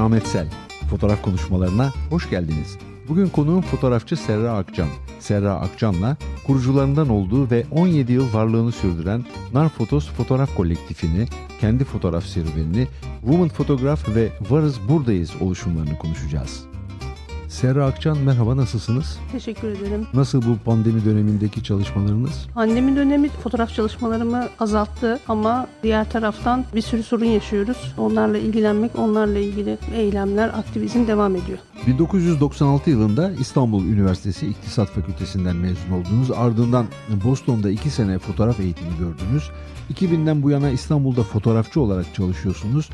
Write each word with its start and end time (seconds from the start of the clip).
Ahmet 0.00 0.26
Sel. 0.26 0.46
Fotoğraf 0.90 1.22
konuşmalarına 1.22 1.92
hoş 2.10 2.30
geldiniz. 2.30 2.78
Bugün 3.08 3.28
konuğum 3.28 3.62
fotoğrafçı 3.62 4.16
Serra 4.16 4.52
Akcan. 4.52 4.88
Serra 5.18 5.54
Akcan'la 5.54 6.16
kurucularından 6.46 7.08
olduğu 7.08 7.50
ve 7.50 7.64
17 7.70 8.12
yıl 8.12 8.34
varlığını 8.34 8.72
sürdüren 8.72 9.24
Nar 9.54 9.68
Fotos 9.68 10.10
fotoğraf 10.10 10.56
kolektifini, 10.56 11.26
kendi 11.60 11.84
fotoğraf 11.84 12.24
serüvenini, 12.24 12.88
Woman 13.20 13.48
Photograph 13.48 14.16
ve 14.16 14.28
Varız 14.50 14.88
Buradayız 14.88 15.32
oluşumlarını 15.40 15.98
konuşacağız. 15.98 16.69
Serra 17.50 17.86
Akcan 17.86 18.18
merhaba 18.18 18.56
nasılsınız? 18.56 19.18
Teşekkür 19.32 19.68
ederim. 19.68 20.06
Nasıl 20.14 20.42
bu 20.42 20.58
pandemi 20.64 21.04
dönemindeki 21.04 21.62
çalışmalarınız? 21.62 22.46
Pandemi 22.54 22.96
dönemi 22.96 23.28
fotoğraf 23.28 23.74
çalışmalarımı 23.74 24.48
azalttı 24.60 25.20
ama 25.28 25.66
diğer 25.82 26.10
taraftan 26.10 26.64
bir 26.74 26.82
sürü 26.82 27.02
sorun 27.02 27.24
yaşıyoruz. 27.24 27.94
Onlarla 27.98 28.38
ilgilenmek, 28.38 28.98
onlarla 28.98 29.38
ilgili 29.38 29.78
eylemler, 29.94 30.48
aktivizm 30.48 31.06
devam 31.06 31.36
ediyor. 31.36 31.58
1996 31.86 32.90
yılında 32.90 33.32
İstanbul 33.32 33.84
Üniversitesi 33.84 34.46
İktisat 34.46 34.88
Fakültesinden 34.88 35.56
mezun 35.56 35.90
oldunuz. 35.90 36.30
Ardından 36.30 36.86
Boston'da 37.24 37.70
2 37.70 37.90
sene 37.90 38.18
fotoğraf 38.18 38.60
eğitimi 38.60 38.90
gördünüz. 38.98 39.50
2000'den 39.94 40.42
bu 40.42 40.50
yana 40.50 40.70
İstanbul'da 40.70 41.22
fotoğrafçı 41.22 41.80
olarak 41.80 42.14
çalışıyorsunuz. 42.14 42.90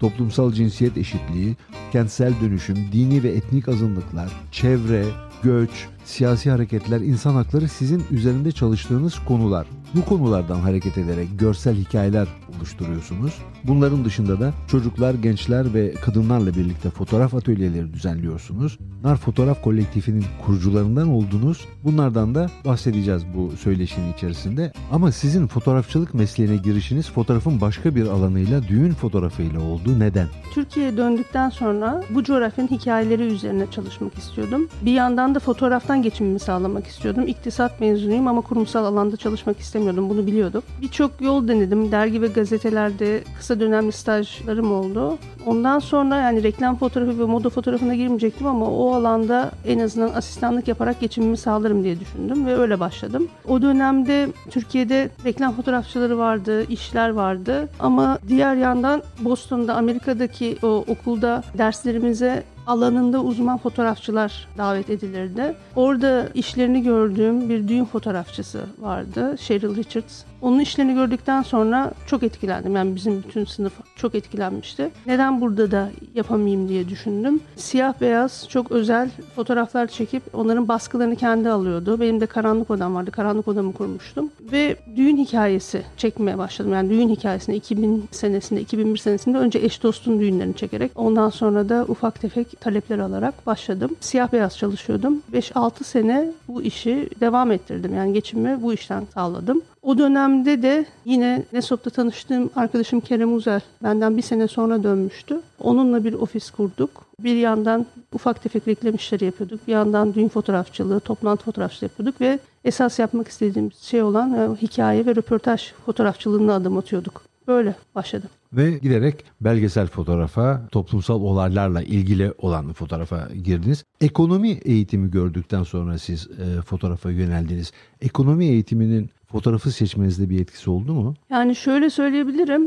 Toplumsal 0.00 0.52
cinsiyet 0.52 0.96
eşitliği, 0.96 1.56
kentsel 1.92 2.32
dönüşüm, 2.40 2.76
dini 2.92 3.22
ve 3.22 3.28
etnik 3.28 3.68
azınlıklar, 3.68 4.28
çevre, 4.52 5.04
göç, 5.42 5.70
siyasi 6.06 6.50
hareketler, 6.50 7.00
insan 7.00 7.34
hakları 7.34 7.68
sizin 7.68 8.04
üzerinde 8.10 8.52
çalıştığınız 8.52 9.14
konular. 9.28 9.66
Bu 9.94 10.04
konulardan 10.04 10.60
hareket 10.60 10.98
ederek 10.98 11.28
görsel 11.38 11.76
hikayeler 11.76 12.28
oluşturuyorsunuz. 12.56 13.34
Bunların 13.64 14.04
dışında 14.04 14.40
da 14.40 14.52
çocuklar, 14.68 15.14
gençler 15.14 15.74
ve 15.74 15.94
kadınlarla 15.94 16.54
birlikte 16.54 16.90
fotoğraf 16.90 17.34
atölyeleri 17.34 17.92
düzenliyorsunuz. 17.92 18.78
Nar 19.04 19.16
Fotoğraf 19.16 19.62
Kolektifinin 19.62 20.24
kurucularından 20.46 21.08
oldunuz. 21.08 21.64
Bunlardan 21.84 22.34
da 22.34 22.50
bahsedeceğiz 22.64 23.22
bu 23.34 23.56
söyleşinin 23.56 24.12
içerisinde. 24.12 24.72
Ama 24.92 25.12
sizin 25.12 25.46
fotoğrafçılık 25.46 26.14
mesleğine 26.14 26.56
girişiniz 26.56 27.10
fotoğrafın 27.10 27.60
başka 27.60 27.94
bir 27.94 28.06
alanıyla 28.06 28.62
düğün 28.68 28.92
fotoğrafıyla 28.92 29.60
oldu. 29.60 29.98
Neden? 29.98 30.26
Türkiye'ye 30.54 30.96
döndükten 30.96 31.50
sonra 31.50 32.02
bu 32.10 32.24
coğrafyanın 32.24 32.68
hikayeleri 32.68 33.22
üzerine 33.22 33.66
çalışmak 33.70 34.14
istiyordum. 34.14 34.68
Bir 34.82 34.92
yandan 34.92 35.34
da 35.34 35.38
fotoğraftan 35.38 35.95
geçimimi 36.02 36.38
sağlamak 36.38 36.86
istiyordum. 36.86 37.26
İktisat 37.26 37.80
mezunuyum 37.80 38.28
ama 38.28 38.40
kurumsal 38.40 38.84
alanda 38.84 39.16
çalışmak 39.16 39.60
istemiyordum. 39.60 40.10
Bunu 40.10 40.26
biliyordum. 40.26 40.62
Birçok 40.82 41.20
yol 41.20 41.48
denedim. 41.48 41.92
Dergi 41.92 42.22
ve 42.22 42.26
gazetelerde 42.26 43.24
kısa 43.38 43.60
dönemli 43.60 43.92
stajlarım 43.92 44.72
oldu. 44.72 45.18
Ondan 45.46 45.78
sonra 45.78 46.16
yani 46.16 46.42
reklam 46.42 46.76
fotoğrafı 46.76 47.18
ve 47.18 47.24
moda 47.24 47.50
fotoğrafına 47.50 47.94
girmeyecektim 47.94 48.46
ama 48.46 48.66
o 48.66 48.94
alanda 48.94 49.50
en 49.66 49.78
azından 49.78 50.14
asistanlık 50.14 50.68
yaparak 50.68 51.00
geçimimi 51.00 51.36
sağlarım 51.36 51.84
diye 51.84 52.00
düşündüm 52.00 52.46
ve 52.46 52.56
öyle 52.56 52.80
başladım. 52.80 53.28
O 53.48 53.62
dönemde 53.62 54.28
Türkiye'de 54.50 55.10
reklam 55.24 55.56
fotoğrafçıları 55.56 56.18
vardı, 56.18 56.64
işler 56.70 57.08
vardı 57.08 57.68
ama 57.80 58.18
diğer 58.28 58.54
yandan 58.54 59.02
Boston'da 59.20 59.74
Amerika'daki 59.74 60.56
o 60.62 60.84
okulda 60.88 61.42
derslerimize 61.58 62.42
alanında 62.66 63.22
uzman 63.22 63.58
fotoğrafçılar 63.58 64.48
davet 64.58 64.90
edilirdi. 64.90 65.54
Orada 65.76 66.28
işlerini 66.34 66.82
gördüğüm 66.82 67.48
bir 67.48 67.68
düğün 67.68 67.84
fotoğrafçısı 67.84 68.60
vardı, 68.78 69.36
Cheryl 69.40 69.76
Richards. 69.76 70.22
Onun 70.42 70.58
işlerini 70.58 70.94
gördükten 70.94 71.42
sonra 71.42 71.92
çok 72.06 72.22
etkilendim. 72.22 72.76
Yani 72.76 72.96
bizim 72.96 73.22
bütün 73.22 73.44
sınıf 73.44 73.72
çok 73.96 74.14
etkilenmişti. 74.14 74.90
Neden 75.06 75.40
burada 75.40 75.70
da 75.70 75.90
yapamayayım 76.14 76.68
diye 76.68 76.88
düşündüm. 76.88 77.40
Siyah 77.56 78.00
beyaz 78.00 78.46
çok 78.48 78.72
özel 78.72 79.10
fotoğraflar 79.36 79.86
çekip 79.86 80.22
onların 80.32 80.68
baskılarını 80.68 81.16
kendi 81.16 81.50
alıyordu. 81.50 82.00
Benim 82.00 82.20
de 82.20 82.26
karanlık 82.26 82.70
odam 82.70 82.94
vardı. 82.94 83.10
Karanlık 83.10 83.48
odamı 83.48 83.72
kurmuştum. 83.72 84.30
Ve 84.52 84.76
düğün 84.96 85.16
hikayesi 85.16 85.82
çekmeye 85.96 86.38
başladım. 86.38 86.72
Yani 86.72 86.90
düğün 86.90 87.08
hikayesini 87.08 87.56
2000 87.56 88.08
senesinde, 88.10 88.60
2001 88.60 88.98
senesinde 88.98 89.38
önce 89.38 89.58
eş 89.58 89.82
dostun 89.82 90.20
düğünlerini 90.20 90.56
çekerek 90.56 90.92
ondan 90.94 91.30
sonra 91.30 91.68
da 91.68 91.84
ufak 91.88 92.20
tefek 92.20 92.60
talepler 92.60 92.98
alarak 92.98 93.46
başladım. 93.46 93.96
Siyah 94.00 94.32
beyaz 94.32 94.58
çalışıyordum. 94.58 95.22
5-6 95.32 95.84
sene 95.84 96.32
bu 96.48 96.62
işi 96.62 97.08
devam 97.20 97.52
ettirdim. 97.52 97.94
Yani 97.94 98.12
geçimimi 98.12 98.62
bu 98.62 98.72
işten 98.72 99.04
sağladım. 99.14 99.62
O 99.82 99.98
dönemde 99.98 100.62
de 100.62 100.86
yine 101.04 101.42
Nesop'ta 101.52 101.90
tanıştığım 101.90 102.50
arkadaşım 102.56 103.00
Kerem 103.00 103.34
Uzel 103.34 103.60
benden 103.82 104.16
bir 104.16 104.22
sene 104.22 104.48
sonra 104.48 104.82
dönmüştü. 104.82 105.40
Onunla 105.60 106.04
bir 106.04 106.12
ofis 106.12 106.50
kurduk. 106.50 107.05
Bir 107.24 107.36
yandan 107.36 107.86
ufak 108.12 108.42
tefek 108.42 108.68
reklam 108.68 108.94
işleri 108.94 109.24
yapıyorduk. 109.24 109.66
Bir 109.66 109.72
yandan 109.72 110.14
düğün 110.14 110.28
fotoğrafçılığı, 110.28 111.00
toplantı 111.00 111.44
fotoğrafçılığı 111.44 111.90
yapıyorduk 111.90 112.20
ve 112.20 112.38
esas 112.64 112.98
yapmak 112.98 113.28
istediğimiz 113.28 113.74
şey 113.76 114.02
olan 114.02 114.34
e, 114.34 114.56
hikaye 114.62 115.06
ve 115.06 115.16
röportaj 115.16 115.72
fotoğrafçılığına 115.86 116.54
adım 116.54 116.78
atıyorduk. 116.78 117.22
Böyle 117.48 117.74
başladım. 117.94 118.28
Ve 118.52 118.70
giderek 118.70 119.24
belgesel 119.40 119.86
fotoğrafa, 119.86 120.62
toplumsal 120.72 121.20
olaylarla 121.20 121.82
ilgili 121.82 122.32
olan 122.38 122.72
fotoğrafa 122.72 123.28
girdiniz. 123.44 123.84
Ekonomi 124.00 124.50
eğitimi 124.50 125.10
gördükten 125.10 125.62
sonra 125.62 125.98
siz 125.98 126.28
e, 126.30 126.62
fotoğrafa 126.62 127.10
yöneldiniz. 127.10 127.72
Ekonomi 128.00 128.46
eğitiminin 128.46 129.10
fotoğrafı 129.32 129.70
seçmenizde 129.70 130.30
bir 130.30 130.40
etkisi 130.40 130.70
oldu 130.70 130.94
mu? 130.94 131.14
Yani 131.30 131.56
şöyle 131.56 131.90
söyleyebilirim. 131.90 132.62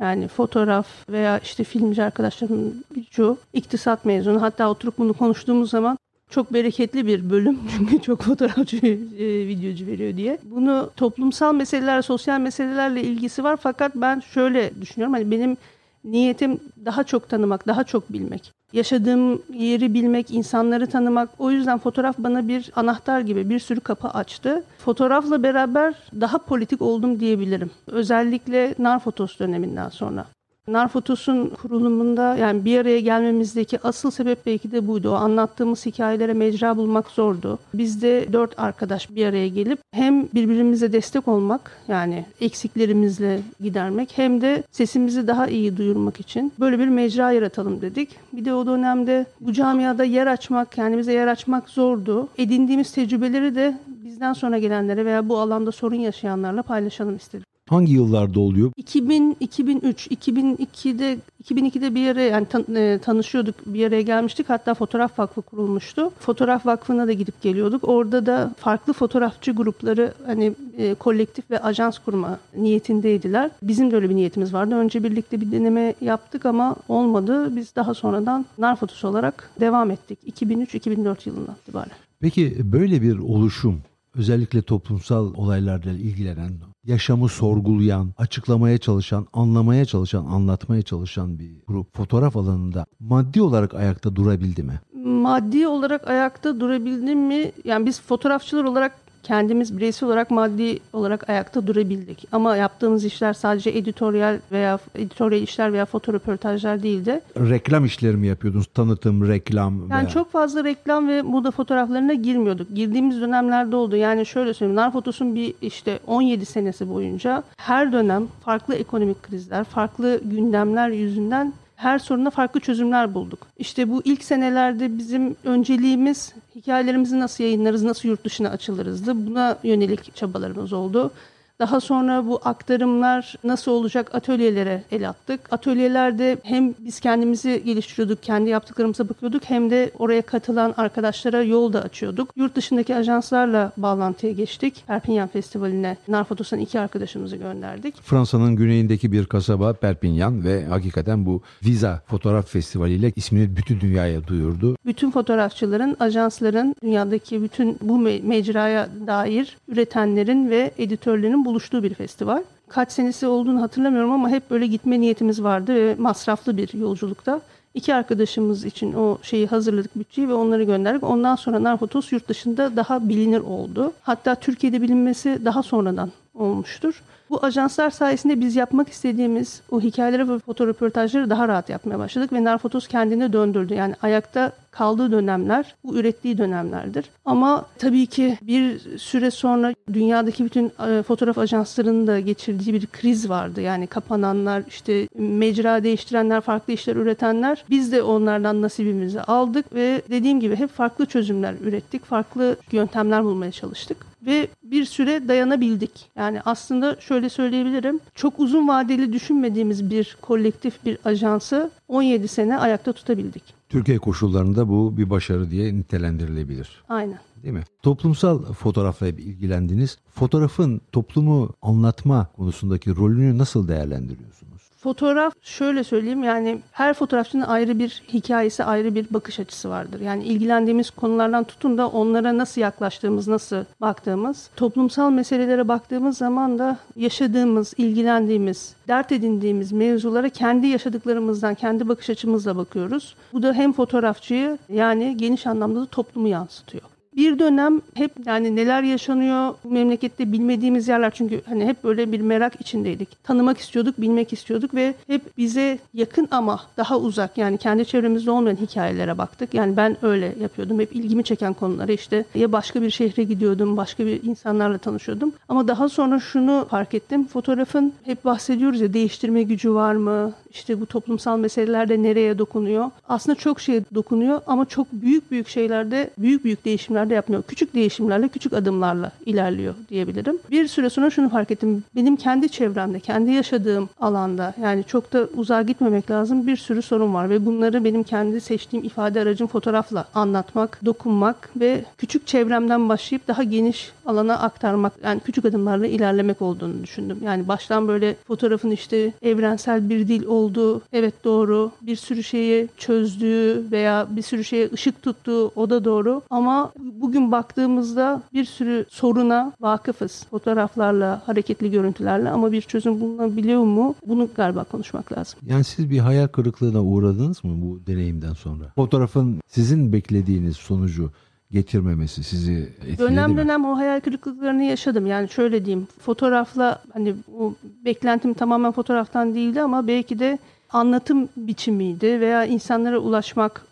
Yani 0.00 0.28
fotoğraf 0.28 0.86
veya 1.08 1.38
işte 1.38 1.64
filmci 1.64 2.02
arkadaşlarımın 2.02 2.84
birçoğu 2.96 3.38
iktisat 3.52 4.04
mezunu. 4.04 4.42
Hatta 4.42 4.70
oturup 4.70 4.98
bunu 4.98 5.14
konuştuğumuz 5.14 5.70
zaman 5.70 5.98
çok 6.30 6.52
bereketli 6.52 7.06
bir 7.06 7.30
bölüm 7.30 7.58
çünkü 7.76 8.02
çok 8.02 8.22
fotoğrafçı 8.22 8.76
e, 8.76 9.46
videocu 9.48 9.86
veriyor 9.86 10.16
diye. 10.16 10.38
Bunu 10.44 10.90
toplumsal 10.96 11.54
meseleler, 11.54 12.02
sosyal 12.02 12.40
meselelerle 12.40 13.02
ilgisi 13.02 13.44
var 13.44 13.56
fakat 13.56 13.92
ben 13.96 14.20
şöyle 14.20 14.80
düşünüyorum. 14.80 15.14
Hani 15.14 15.30
benim 15.30 15.56
niyetim 16.04 16.60
daha 16.84 17.04
çok 17.04 17.28
tanımak, 17.28 17.66
daha 17.66 17.84
çok 17.84 18.12
bilmek. 18.12 18.52
Yaşadığım 18.74 19.42
yeri 19.52 19.94
bilmek, 19.94 20.30
insanları 20.30 20.86
tanımak. 20.86 21.28
O 21.38 21.50
yüzden 21.50 21.78
fotoğraf 21.78 22.18
bana 22.18 22.48
bir 22.48 22.70
anahtar 22.76 23.20
gibi 23.20 23.50
bir 23.50 23.58
sürü 23.58 23.80
kapı 23.80 24.08
açtı. 24.08 24.64
Fotoğrafla 24.78 25.42
beraber 25.42 25.94
daha 26.20 26.38
politik 26.38 26.82
oldum 26.82 27.20
diyebilirim. 27.20 27.70
Özellikle 27.86 28.74
Narfotos 28.78 29.38
döneminden 29.38 29.88
sonra. 29.88 30.26
Narfotos'un 30.68 31.48
kurulumunda 31.48 32.36
yani 32.36 32.64
bir 32.64 32.78
araya 32.78 33.00
gelmemizdeki 33.00 33.78
asıl 33.82 34.10
sebep 34.10 34.46
belki 34.46 34.72
de 34.72 34.86
buydu. 34.86 35.10
O 35.10 35.14
anlattığımız 35.14 35.86
hikayelere 35.86 36.32
mecra 36.32 36.76
bulmak 36.76 37.10
zordu. 37.10 37.58
Biz 37.74 38.02
de 38.02 38.32
dört 38.32 38.58
arkadaş 38.58 39.10
bir 39.10 39.26
araya 39.26 39.48
gelip 39.48 39.78
hem 39.92 40.28
birbirimize 40.34 40.92
destek 40.92 41.28
olmak 41.28 41.70
yani 41.88 42.24
eksiklerimizle 42.40 43.40
gidermek 43.60 44.12
hem 44.18 44.40
de 44.40 44.62
sesimizi 44.70 45.26
daha 45.26 45.46
iyi 45.46 45.76
duyurmak 45.76 46.20
için 46.20 46.52
böyle 46.60 46.78
bir 46.78 46.88
mecra 46.88 47.32
yaratalım 47.32 47.80
dedik. 47.80 48.08
Bir 48.32 48.44
de 48.44 48.54
o 48.54 48.66
dönemde 48.66 49.26
bu 49.40 49.52
camiada 49.52 50.04
yer 50.04 50.26
açmak, 50.26 50.72
kendimize 50.72 51.12
yer 51.12 51.26
açmak 51.26 51.68
zordu. 51.68 52.28
Edindiğimiz 52.38 52.92
tecrübeleri 52.92 53.54
de 53.54 53.78
bizden 54.04 54.32
sonra 54.32 54.58
gelenlere 54.58 55.04
veya 55.04 55.28
bu 55.28 55.38
alanda 55.38 55.72
sorun 55.72 55.96
yaşayanlarla 55.96 56.62
paylaşalım 56.62 57.16
istedik. 57.16 57.53
Hangi 57.70 57.92
yıllarda 57.92 58.40
oluyor? 58.40 58.72
2000, 58.76 59.36
2003, 59.40 60.06
2002'de 60.06 61.18
2002'de 61.44 61.94
bir 61.94 62.00
yere 62.00 62.22
yani 62.22 62.46
tan, 62.46 62.74
e, 62.74 62.98
tanışıyorduk, 62.98 63.54
bir 63.66 63.86
araya 63.86 64.02
gelmiştik. 64.02 64.48
Hatta 64.48 64.74
Fotoğraf 64.74 65.18
Vakfı 65.18 65.42
kurulmuştu. 65.42 66.10
Fotoğraf 66.18 66.66
Vakfı'na 66.66 67.06
da 67.06 67.12
gidip 67.12 67.42
geliyorduk. 67.42 67.88
Orada 67.88 68.26
da 68.26 68.54
farklı 68.58 68.92
fotoğrafçı 68.92 69.52
grupları 69.52 70.14
hani 70.26 70.52
e, 70.78 70.94
kolektif 70.94 71.50
ve 71.50 71.58
ajans 71.58 71.98
kurma 71.98 72.38
niyetindeydiler. 72.56 73.50
Bizim 73.62 73.90
de 73.90 73.96
öyle 73.96 74.10
bir 74.10 74.14
niyetimiz 74.16 74.54
vardı. 74.54 74.74
Önce 74.74 75.04
birlikte 75.04 75.40
bir 75.40 75.52
deneme 75.52 75.94
yaptık 76.00 76.46
ama 76.46 76.76
olmadı. 76.88 77.56
Biz 77.56 77.76
daha 77.76 77.94
sonradan 77.94 78.46
Narfotos 78.58 79.04
olarak 79.04 79.50
devam 79.60 79.90
ettik. 79.90 80.18
2003-2004 80.26 81.28
yılından 81.28 81.56
itibaren. 81.62 81.92
Peki 82.20 82.72
böyle 82.72 83.02
bir 83.02 83.18
oluşum 83.18 83.80
özellikle 84.14 84.62
toplumsal 84.62 85.34
olaylarla 85.34 85.90
ilgilenen, 85.90 86.52
yaşamı 86.84 87.28
sorgulayan, 87.28 88.14
açıklamaya 88.18 88.78
çalışan, 88.78 89.26
anlamaya 89.32 89.84
çalışan, 89.84 90.24
anlatmaya 90.24 90.82
çalışan 90.82 91.38
bir 91.38 91.50
grup 91.66 91.96
fotoğraf 91.96 92.36
alanında 92.36 92.86
maddi 93.00 93.42
olarak 93.42 93.74
ayakta 93.74 94.16
durabildi 94.16 94.62
mi? 94.62 94.80
Maddi 95.04 95.68
olarak 95.68 96.08
ayakta 96.08 96.60
durabildim 96.60 97.18
mi? 97.18 97.52
Yani 97.64 97.86
biz 97.86 98.00
fotoğrafçılar 98.00 98.64
olarak 98.64 99.03
kendimiz 99.24 99.76
bireysel 99.76 100.08
olarak 100.08 100.30
maddi 100.30 100.78
olarak 100.92 101.28
ayakta 101.28 101.66
durabildik. 101.66 102.28
Ama 102.32 102.56
yaptığımız 102.56 103.04
işler 103.04 103.32
sadece 103.32 103.70
editoryal 103.70 104.38
veya 104.52 104.78
editoryal 104.94 105.42
işler 105.42 105.72
veya 105.72 105.84
fotoröportajlar 105.86 106.82
değildi. 106.82 107.20
Reklam 107.36 107.84
işleri 107.84 108.16
mi 108.16 108.26
yapıyordunuz? 108.26 108.66
Tanıtım, 108.66 109.28
reklam 109.28 109.80
Yani 109.80 109.90
veya... 109.90 110.08
çok 110.08 110.32
fazla 110.32 110.64
reklam 110.64 111.08
ve 111.08 111.22
moda 111.22 111.50
fotoğraflarına 111.50 112.14
girmiyorduk. 112.14 112.68
Girdiğimiz 112.74 113.20
dönemlerde 113.20 113.76
oldu. 113.76 113.96
Yani 113.96 114.26
şöyle 114.26 114.54
söyleyeyim. 114.54 114.76
Narfotos'un 114.76 115.34
bir 115.34 115.54
işte 115.62 115.98
17 116.06 116.44
senesi 116.46 116.88
boyunca 116.88 117.42
her 117.56 117.92
dönem 117.92 118.26
farklı 118.44 118.74
ekonomik 118.74 119.22
krizler, 119.22 119.64
farklı 119.64 120.20
gündemler 120.24 120.88
yüzünden 120.88 121.52
her 121.76 121.98
soruna 121.98 122.30
farklı 122.30 122.60
çözümler 122.60 123.14
bulduk. 123.14 123.46
İşte 123.58 123.90
bu 123.90 124.02
ilk 124.04 124.24
senelerde 124.24 124.98
bizim 124.98 125.36
önceliğimiz 125.44 126.34
hikayelerimizi 126.56 127.20
nasıl 127.20 127.44
yayınlarız, 127.44 127.82
nasıl 127.82 128.08
yurt 128.08 128.24
dışına 128.24 128.48
açılırızdı. 128.48 129.26
Buna 129.26 129.58
yönelik 129.62 130.16
çabalarımız 130.16 130.72
oldu. 130.72 131.10
Daha 131.58 131.80
sonra 131.80 132.26
bu 132.26 132.40
aktarımlar 132.44 133.34
nasıl 133.44 133.72
olacak 133.72 134.14
atölyelere 134.14 134.82
el 134.92 135.08
attık. 135.08 135.40
Atölyelerde 135.52 136.38
hem 136.42 136.74
biz 136.78 137.00
kendimizi 137.00 137.62
geliştiriyorduk, 137.64 138.22
kendi 138.22 138.50
yaptıklarımıza 138.50 139.08
bakıyorduk 139.08 139.42
hem 139.44 139.70
de 139.70 139.90
oraya 139.98 140.22
katılan 140.22 140.74
arkadaşlara 140.76 141.42
yol 141.42 141.72
da 141.72 141.82
açıyorduk. 141.82 142.30
Yurt 142.36 142.56
dışındaki 142.56 142.96
ajanslarla 142.96 143.72
bağlantıya 143.76 144.32
geçtik. 144.32 144.84
Perpignan 144.86 145.28
Festivali'ne 145.28 145.96
Narfotos'tan 146.08 146.58
iki 146.58 146.80
arkadaşımızı 146.80 147.36
gönderdik. 147.36 148.02
Fransa'nın 148.02 148.56
güneyindeki 148.56 149.12
bir 149.12 149.26
kasaba 149.26 149.72
Perpignan 149.72 150.44
ve 150.44 150.64
hakikaten 150.64 151.26
bu 151.26 151.42
Visa 151.64 152.02
Fotoğraf 152.06 152.50
Festivali 152.50 152.92
ile 152.92 153.12
ismini 153.16 153.56
bütün 153.56 153.80
dünyaya 153.80 154.26
duyurdu. 154.26 154.76
Bütün 154.86 155.10
fotoğrafçıların, 155.10 155.96
ajansların, 156.00 156.74
dünyadaki 156.82 157.42
bütün 157.42 157.78
bu 157.82 157.98
mecraya 157.98 158.88
dair 159.06 159.56
üretenlerin 159.68 160.50
ve 160.50 160.70
editörlerin 160.78 161.43
buluştuğu 161.44 161.82
bir 161.82 161.94
festival. 161.94 162.42
Kaç 162.68 162.92
senesi 162.92 163.26
olduğunu 163.26 163.62
hatırlamıyorum 163.62 164.12
ama 164.12 164.28
hep 164.28 164.50
böyle 164.50 164.66
gitme 164.66 165.00
niyetimiz 165.00 165.42
vardı 165.42 165.74
ve 165.74 165.94
masraflı 165.98 166.56
bir 166.56 166.74
yolculukta. 166.74 167.40
İki 167.74 167.94
arkadaşımız 167.94 168.64
için 168.64 168.92
o 168.92 169.18
şeyi 169.22 169.46
hazırladık 169.46 169.98
bütçeyi 169.98 170.28
ve 170.28 170.34
onları 170.34 170.62
gönderdik. 170.62 171.02
Ondan 171.02 171.36
sonra 171.36 171.62
Narfotos 171.62 172.12
yurt 172.12 172.28
dışında 172.28 172.76
daha 172.76 173.08
bilinir 173.08 173.40
oldu. 173.40 173.92
Hatta 174.02 174.34
Türkiye'de 174.34 174.82
bilinmesi 174.82 175.44
daha 175.44 175.62
sonradan 175.62 176.12
olmuştur. 176.34 177.02
Bu 177.34 177.46
ajanslar 177.46 177.90
sayesinde 177.90 178.40
biz 178.40 178.56
yapmak 178.56 178.88
istediğimiz 178.88 179.62
o 179.70 179.80
hikayeleri 179.80 180.28
ve 180.28 180.38
fotoğraförtajları 180.38 181.30
daha 181.30 181.48
rahat 181.48 181.68
yapmaya 181.68 181.98
başladık 181.98 182.32
ve 182.32 182.44
Narfotos 182.44 182.88
kendine 182.88 183.32
döndürdü. 183.32 183.74
Yani 183.74 183.94
ayakta 184.02 184.52
kaldığı 184.70 185.12
dönemler 185.12 185.74
bu 185.84 185.96
ürettiği 185.96 186.38
dönemlerdir. 186.38 187.10
Ama 187.24 187.66
tabii 187.78 188.06
ki 188.06 188.38
bir 188.42 188.80
süre 188.98 189.30
sonra 189.30 189.74
dünyadaki 189.92 190.44
bütün 190.44 190.72
e, 190.88 191.02
fotoğraf 191.02 191.38
ajanslarının 191.38 192.06
da 192.06 192.20
geçirdiği 192.20 192.74
bir 192.74 192.86
kriz 192.86 193.28
vardı. 193.28 193.60
Yani 193.60 193.86
kapananlar, 193.86 194.62
işte 194.68 195.08
mecra 195.18 195.82
değiştirenler, 195.82 196.40
farklı 196.40 196.72
işler 196.72 196.96
üretenler. 196.96 197.64
Biz 197.70 197.92
de 197.92 198.02
onlardan 198.02 198.62
nasibimizi 198.62 199.20
aldık 199.20 199.74
ve 199.74 200.02
dediğim 200.10 200.40
gibi 200.40 200.56
hep 200.56 200.70
farklı 200.70 201.06
çözümler 201.06 201.54
ürettik. 201.64 202.04
Farklı 202.04 202.56
yöntemler 202.72 203.24
bulmaya 203.24 203.52
çalıştık 203.52 204.13
ve 204.26 204.48
bir 204.62 204.84
süre 204.84 205.28
dayanabildik. 205.28 206.10
Yani 206.16 206.40
aslında 206.44 207.00
şöyle 207.00 207.28
söyleyebilirim. 207.28 208.00
Çok 208.14 208.40
uzun 208.40 208.68
vadeli 208.68 209.12
düşünmediğimiz 209.12 209.90
bir 209.90 210.16
kolektif 210.20 210.84
bir 210.84 210.98
ajansı 211.04 211.70
17 211.88 212.28
sene 212.28 212.58
ayakta 212.58 212.92
tutabildik. 212.92 213.42
Türkiye 213.68 213.98
koşullarında 213.98 214.68
bu 214.68 214.96
bir 214.96 215.10
başarı 215.10 215.50
diye 215.50 215.74
nitelendirilebilir. 215.74 216.82
Aynen. 216.88 217.18
Değil 217.42 217.54
mi? 217.54 217.64
Toplumsal 217.82 218.52
fotoğrafla 218.52 219.08
ilgilendiniz. 219.08 219.98
Fotoğrafın 220.14 220.80
toplumu 220.92 221.54
anlatma 221.62 222.26
konusundaki 222.36 222.96
rolünü 222.96 223.38
nasıl 223.38 223.68
değerlendiriyorsunuz? 223.68 224.53
Fotoğraf 224.84 225.34
şöyle 225.42 225.84
söyleyeyim 225.84 226.22
yani 226.22 226.58
her 226.72 226.94
fotoğrafçının 226.94 227.42
ayrı 227.42 227.78
bir 227.78 228.02
hikayesi, 228.12 228.64
ayrı 228.64 228.94
bir 228.94 229.06
bakış 229.10 229.40
açısı 229.40 229.70
vardır. 229.70 230.00
Yani 230.00 230.24
ilgilendiğimiz 230.24 230.90
konulardan 230.90 231.44
tutun 231.44 231.78
da 231.78 231.88
onlara 231.88 232.38
nasıl 232.38 232.60
yaklaştığımız, 232.60 233.28
nasıl 233.28 233.64
baktığımız, 233.80 234.50
toplumsal 234.56 235.10
meselelere 235.10 235.68
baktığımız 235.68 236.18
zaman 236.18 236.58
da 236.58 236.78
yaşadığımız, 236.96 237.74
ilgilendiğimiz, 237.76 238.74
dert 238.88 239.12
edindiğimiz 239.12 239.72
mevzulara 239.72 240.28
kendi 240.28 240.66
yaşadıklarımızdan, 240.66 241.54
kendi 241.54 241.88
bakış 241.88 242.10
açımızla 242.10 242.56
bakıyoruz. 242.56 243.14
Bu 243.32 243.42
da 243.42 243.52
hem 243.52 243.72
fotoğrafçıyı 243.72 244.58
yani 244.68 245.16
geniş 245.16 245.46
anlamda 245.46 245.80
da 245.80 245.86
toplumu 245.86 246.28
yansıtıyor. 246.28 246.93
Bir 247.16 247.38
dönem 247.38 247.80
hep 247.94 248.12
yani 248.26 248.56
neler 248.56 248.82
yaşanıyor 248.82 249.54
bu 249.64 249.70
memlekette 249.70 250.32
bilmediğimiz 250.32 250.88
yerler 250.88 251.10
çünkü 251.10 251.40
hani 251.48 251.66
hep 251.66 251.84
böyle 251.84 252.12
bir 252.12 252.20
merak 252.20 252.60
içindeydik. 252.60 253.24
Tanımak 253.24 253.58
istiyorduk, 253.58 254.00
bilmek 254.00 254.32
istiyorduk 254.32 254.74
ve 254.74 254.94
hep 255.06 255.36
bize 255.38 255.78
yakın 255.94 256.28
ama 256.30 256.60
daha 256.76 256.98
uzak 256.98 257.38
yani 257.38 257.58
kendi 257.58 257.86
çevremizde 257.86 258.30
olmayan 258.30 258.56
hikayelere 258.56 259.18
baktık. 259.18 259.54
Yani 259.54 259.76
ben 259.76 259.96
öyle 260.02 260.34
yapıyordum. 260.40 260.80
Hep 260.80 260.96
ilgimi 260.96 261.24
çeken 261.24 261.52
konulara 261.52 261.92
işte 261.92 262.24
ya 262.34 262.52
başka 262.52 262.82
bir 262.82 262.90
şehre 262.90 263.24
gidiyordum, 263.24 263.76
başka 263.76 264.06
bir 264.06 264.22
insanlarla 264.22 264.78
tanışıyordum. 264.78 265.32
Ama 265.48 265.68
daha 265.68 265.88
sonra 265.88 266.20
şunu 266.20 266.66
fark 266.70 266.94
ettim. 266.94 267.26
Fotoğrafın 267.26 267.92
hep 268.04 268.24
bahsediyoruz 268.24 268.80
ya 268.80 268.92
değiştirme 268.92 269.42
gücü 269.42 269.74
var 269.74 269.94
mı? 269.94 270.32
İşte 270.50 270.80
bu 270.80 270.86
toplumsal 270.86 271.38
meselelerde 271.38 272.02
nereye 272.02 272.38
dokunuyor? 272.38 272.90
Aslında 273.08 273.38
çok 273.38 273.60
şey 273.60 273.80
dokunuyor 273.94 274.40
ama 274.46 274.64
çok 274.64 274.86
büyük 274.92 275.30
büyük 275.30 275.48
şeylerde 275.48 276.10
büyük 276.18 276.44
büyük 276.44 276.64
değişimlerde 277.04 277.14
yapmıyor. 277.14 277.42
Küçük 277.42 277.74
değişimlerle, 277.74 278.28
küçük 278.28 278.52
adımlarla 278.52 279.12
ilerliyor 279.26 279.74
diyebilirim. 279.88 280.38
Bir 280.50 280.68
süre 280.68 280.90
sonra 280.90 281.10
şunu 281.10 281.28
fark 281.28 281.50
ettim. 281.50 281.84
Benim 281.96 282.16
kendi 282.16 282.48
çevremde, 282.48 283.00
kendi 283.00 283.30
yaşadığım 283.30 283.88
alanda 284.00 284.54
yani 284.62 284.84
çok 284.84 285.12
da 285.12 285.28
uzağa 285.36 285.62
gitmemek 285.62 286.10
lazım 286.10 286.46
bir 286.46 286.56
sürü 286.56 286.82
sorun 286.82 287.14
var 287.14 287.30
ve 287.30 287.46
bunları 287.46 287.84
benim 287.84 288.02
kendi 288.02 288.40
seçtiğim 288.40 288.84
ifade 288.84 289.20
aracım 289.20 289.46
fotoğrafla 289.46 290.04
anlatmak, 290.14 290.80
dokunmak 290.84 291.50
ve 291.56 291.84
küçük 291.98 292.26
çevremden 292.26 292.88
başlayıp 292.88 293.28
daha 293.28 293.42
geniş 293.42 293.92
alana 294.06 294.38
aktarmak 294.38 294.92
yani 295.04 295.20
küçük 295.20 295.44
adımlarla 295.44 295.86
ilerlemek 295.86 296.42
olduğunu 296.42 296.82
düşündüm. 296.82 297.18
Yani 297.24 297.48
baştan 297.48 297.88
böyle 297.88 298.16
fotoğrafın 298.26 298.70
işte 298.70 299.12
evrensel 299.22 299.88
bir 299.90 300.08
dil 300.08 300.24
olduğu 300.26 300.82
evet 300.92 301.24
doğru 301.24 301.70
bir 301.82 301.96
sürü 301.96 302.22
şeyi 302.22 302.68
çözdüğü 302.76 303.64
veya 303.72 304.06
bir 304.10 304.22
sürü 304.22 304.44
şeye 304.44 304.70
ışık 304.72 305.02
tuttuğu 305.02 305.48
o 305.56 305.70
da 305.70 305.84
doğru 305.84 306.22
ama 306.30 306.72
bugün 306.78 307.32
baktığımızda 307.32 308.22
bir 308.32 308.44
sürü 308.44 308.86
soruna 308.90 309.52
vakıfız 309.60 310.26
fotoğraflarla 310.30 311.22
hareketli 311.26 311.70
görüntülerle 311.70 312.30
ama 312.30 312.52
bir 312.52 312.60
çözüm 312.62 313.00
bulunabiliyor 313.00 313.62
mu 313.62 313.94
bunu 314.06 314.28
galiba 314.36 314.64
konuşmak 314.64 315.12
lazım. 315.12 315.40
Yani 315.46 315.64
siz 315.64 315.90
bir 315.90 315.98
hayal 315.98 316.28
kırıklığına 316.28 316.82
uğradınız 316.82 317.44
mı 317.44 317.52
bu 317.62 317.86
deneyimden 317.86 318.32
sonra? 318.32 318.64
Fotoğrafın 318.74 319.40
sizin 319.48 319.92
beklediğiniz 319.92 320.56
sonucu 320.56 321.10
getirmemesi 321.50 322.24
sizi 322.24 322.52
etkiledi 322.52 322.98
dönem 322.98 323.30
mi? 323.30 323.36
dönem 323.36 323.64
o 323.64 323.76
hayal 323.76 324.00
kırıklıklarını 324.00 324.62
yaşadım. 324.62 325.06
Yani 325.06 325.28
şöyle 325.28 325.64
diyeyim 325.64 325.88
fotoğrafla 326.00 326.82
hani 326.92 327.14
o 327.38 327.54
beklentim 327.84 328.34
tamamen 328.34 328.72
fotoğraftan 328.72 329.34
değildi 329.34 329.62
ama 329.62 329.86
belki 329.86 330.18
de 330.18 330.38
anlatım 330.70 331.28
biçimiydi 331.36 332.20
veya 332.20 332.44
insanlara 332.44 332.98
ulaşmak, 332.98 333.66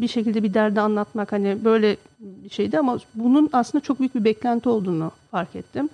bir 0.00 0.08
şekilde 0.08 0.42
bir 0.42 0.54
derdi 0.54 0.80
anlatmak 0.80 1.32
hani 1.32 1.64
böyle 1.64 1.96
bir 2.18 2.50
şeydi 2.50 2.78
ama 2.78 2.98
bunun 3.14 3.50
aslında 3.52 3.84
çok 3.84 3.98
büyük 3.98 4.14
bir 4.14 4.24
beklenti 4.24 4.68
olduğunu 4.68 5.10
fark 5.30 5.56
ettim. 5.56 5.88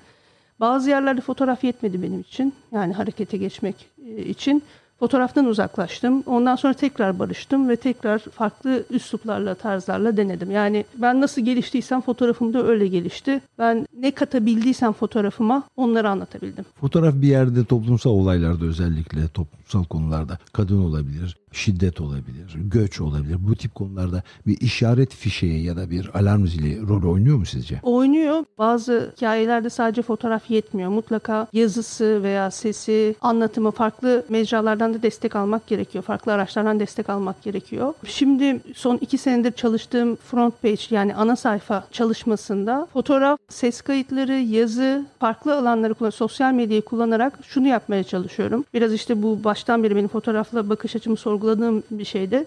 Bazı 0.61 0.90
yerlerde 0.90 1.20
fotoğraf 1.20 1.64
yetmedi 1.64 2.02
benim 2.02 2.20
için. 2.20 2.54
Yani 2.73 2.92
harekete 2.92 3.37
geçmek 3.37 3.87
için. 4.26 4.62
Fotoğraftan 4.99 5.47
uzaklaştım. 5.47 6.23
Ondan 6.26 6.57
sonra 6.57 6.75
tekrar 6.75 7.19
barıştım 7.19 7.69
ve 7.69 7.76
tekrar 7.76 8.19
farklı 8.19 8.85
üsluplarla, 8.91 9.55
tarzlarla 9.55 10.17
denedim. 10.17 10.50
Yani 10.50 10.85
ben 10.97 11.21
nasıl 11.21 11.43
geliştiysem 11.43 12.00
fotoğrafım 12.00 12.55
da 12.55 12.67
öyle 12.67 12.87
gelişti. 12.87 13.41
Ben 13.59 13.87
ne 14.00 14.11
katabildiysem 14.11 14.93
fotoğrafıma 14.93 15.62
onları 15.76 16.11
anlatabildim. 16.11 16.65
Fotoğraf 16.81 17.15
bir 17.15 17.29
yerde 17.29 17.65
toplumsal 17.65 18.11
olaylarda 18.11 18.65
özellikle 18.65 19.29
toplumsal 19.29 19.85
konularda 19.85 20.38
kadın 20.53 20.83
olabilir, 20.83 21.37
şiddet 21.56 22.00
olabilir, 22.00 22.54
göç 22.56 23.00
olabilir. 23.00 23.36
Bu 23.38 23.56
tip 23.56 23.75
konularda 23.75 24.22
bir 24.46 24.60
işaret 24.60 25.14
fişeği 25.14 25.64
ya 25.64 25.76
da 25.76 25.90
bir 25.90 26.18
alarm 26.18 26.46
zili 26.46 26.88
rol 26.88 27.12
oynuyor 27.12 27.36
mu 27.36 27.46
sizce? 27.46 27.80
Oynuyor. 27.82 28.44
Bazı 28.58 29.12
hikayelerde 29.16 29.70
sadece 29.70 30.02
fotoğraf 30.02 30.50
yetmiyor. 30.50 30.90
Mutlaka 30.90 31.46
yazısı 31.52 32.22
veya 32.22 32.50
sesi, 32.50 33.14
anlatımı 33.20 33.70
farklı 33.70 34.25
mecralardan 34.28 34.94
da 34.94 35.02
destek 35.02 35.36
almak 35.36 35.66
gerekiyor. 35.66 36.04
Farklı 36.04 36.32
araçlardan 36.32 36.80
destek 36.80 37.10
almak 37.10 37.42
gerekiyor. 37.42 37.94
Şimdi 38.04 38.60
son 38.75 38.96
iki 38.96 39.18
senedir 39.18 39.52
çalıştığım 39.52 40.16
front 40.16 40.62
page 40.62 40.82
yani 40.90 41.14
ana 41.14 41.36
sayfa 41.36 41.84
çalışmasında 41.92 42.88
fotoğraf, 42.92 43.38
ses 43.48 43.80
kayıtları, 43.80 44.32
yazı, 44.32 45.06
farklı 45.18 45.56
alanları 45.58 45.94
kullan, 45.94 46.10
sosyal 46.10 46.52
medyayı 46.52 46.82
kullanarak 46.82 47.38
şunu 47.42 47.66
yapmaya 47.66 48.04
çalışıyorum. 48.04 48.64
Biraz 48.75 48.92
işte 48.92 49.22
bu 49.22 49.44
baştan 49.44 49.82
beri 49.82 49.96
benim 49.96 50.08
fotoğrafla 50.08 50.68
bakış 50.68 50.96
açımı 50.96 51.16
sorguladığım 51.47 51.83
bir 51.91 52.05
şeydi. 52.05 52.47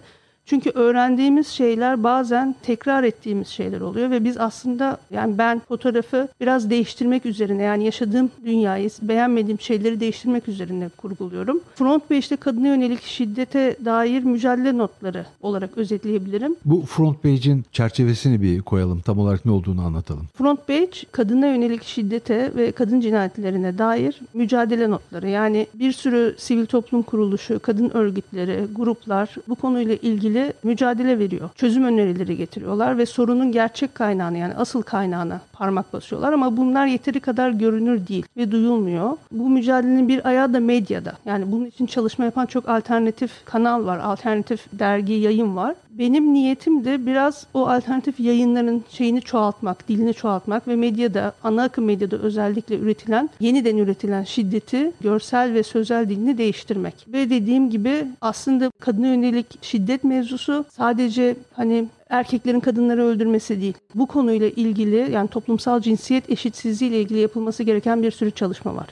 Çünkü 0.50 0.70
öğrendiğimiz 0.70 1.48
şeyler 1.48 2.04
bazen 2.04 2.56
tekrar 2.64 3.04
ettiğimiz 3.04 3.48
şeyler 3.48 3.82
oluyor 3.82 4.12
ve 4.12 4.24
biz 4.24 4.38
aslında 4.38 4.98
yani 5.12 5.38
ben 5.38 5.60
fotoğrafı 5.60 6.28
biraz 6.42 6.70
değiştirmek 6.70 7.26
üzerine 7.26 7.64
yani 7.64 7.86
yaşadığım 7.86 8.32
dünyayı 8.46 8.90
beğenmediğim 9.02 9.60
şeyleri 9.60 10.00
değiştirmek 10.00 10.48
üzerine 10.48 10.90
kurguluyorum. 10.90 11.60
Front 11.76 12.10
page'de 12.10 12.36
kadına 12.36 12.68
yönelik 12.68 13.04
şiddete 13.04 13.76
dair 13.86 14.24
mücadele 14.24 14.78
notları 14.78 15.26
olarak 15.42 15.78
özetleyebilirim. 15.78 16.56
Bu 16.66 16.82
front 16.82 17.24
page'in 17.24 17.66
çerçevesini 17.72 18.42
bir 18.42 18.62
koyalım. 18.62 19.02
Tam 19.02 19.20
olarak 19.20 19.46
ne 19.46 19.52
olduğunu 19.52 19.82
anlatalım. 19.82 20.28
Front 20.38 20.68
page 20.68 20.92
kadına 21.12 21.48
yönelik 21.48 21.84
şiddete 21.84 22.52
ve 22.56 22.72
kadın 22.72 23.00
cinayetlerine 23.00 23.78
dair 23.78 24.20
mücadele 24.34 24.90
notları. 24.90 25.30
Yani 25.30 25.68
bir 25.74 25.92
sürü 25.92 26.36
sivil 26.38 26.66
toplum 26.66 27.02
kuruluşu, 27.02 27.60
kadın 27.60 27.90
örgütleri, 27.94 28.68
gruplar 28.76 29.36
bu 29.48 29.56
konuyla 29.56 29.96
ilgili 29.96 30.39
mücadele 30.64 31.20
veriyor. 31.20 31.50
Çözüm 31.56 31.84
önerileri 31.84 32.38
getiriyorlar 32.38 32.98
ve 32.98 33.06
sorunun 33.06 33.52
gerçek 33.52 33.96
kaynağını 33.96 34.38
yani 34.38 34.54
asıl 34.54 34.82
kaynağına 34.82 35.42
parmak 35.54 35.94
basıyorlar 35.94 36.34
ama 36.34 36.58
bunlar 36.58 36.86
yeteri 36.86 37.20
kadar 37.20 37.50
görünür 37.50 38.08
değil 38.08 38.26
ve 38.38 38.52
duyulmuyor. 38.52 39.18
Bu 39.32 39.50
mücadelenin 39.50 40.08
bir 40.08 40.28
ayağı 40.28 40.54
da 40.54 40.60
medyada. 40.60 41.14
Yani 41.26 41.52
bunun 41.52 41.66
için 41.66 41.86
çalışma 41.86 42.26
yapan 42.26 42.46
çok 42.46 42.70
alternatif 42.70 43.32
kanal 43.46 43.86
var, 43.86 44.00
alternatif 44.00 44.66
dergi, 44.74 45.14
yayın 45.14 45.56
var. 45.56 45.76
Benim 46.00 46.34
niyetim 46.34 46.86
de 46.86 47.06
biraz 47.06 47.48
o 47.54 47.68
alternatif 47.68 48.20
yayınların 48.20 48.84
şeyini 48.90 49.22
çoğaltmak, 49.22 49.88
dilini 49.88 50.14
çoğaltmak 50.14 50.68
ve 50.68 50.76
medyada, 50.76 51.34
ana 51.44 51.64
akım 51.64 51.86
medyada 51.86 52.18
özellikle 52.18 52.78
üretilen, 52.78 53.30
yeniden 53.40 53.78
üretilen 53.78 54.24
şiddeti 54.24 54.92
görsel 55.02 55.54
ve 55.54 55.64
sözel 55.64 56.10
dilini 56.10 56.38
değiştirmek. 56.38 56.94
Ve 57.08 57.30
dediğim 57.30 57.70
gibi 57.70 58.08
aslında 58.22 58.72
kadına 58.80 59.08
yönelik 59.08 59.64
şiddet 59.64 60.04
mevzusu 60.04 60.66
sadece 60.72 61.36
hani 61.54 61.88
erkeklerin 62.10 62.60
kadınları 62.60 63.04
öldürmesi 63.04 63.62
değil. 63.62 63.74
Bu 63.96 64.06
konuyla 64.06 64.48
ilgili 64.48 65.12
yani 65.12 65.28
toplumsal 65.28 65.82
cinsiyet 65.82 66.30
eşitsizliği 66.30 66.92
ile 66.92 67.02
ilgili 67.02 67.20
yapılması 67.20 67.64
gereken 67.64 68.04
bir 68.04 68.12
sürü 68.12 68.32
çalışma 68.32 68.76
var. 68.76 68.88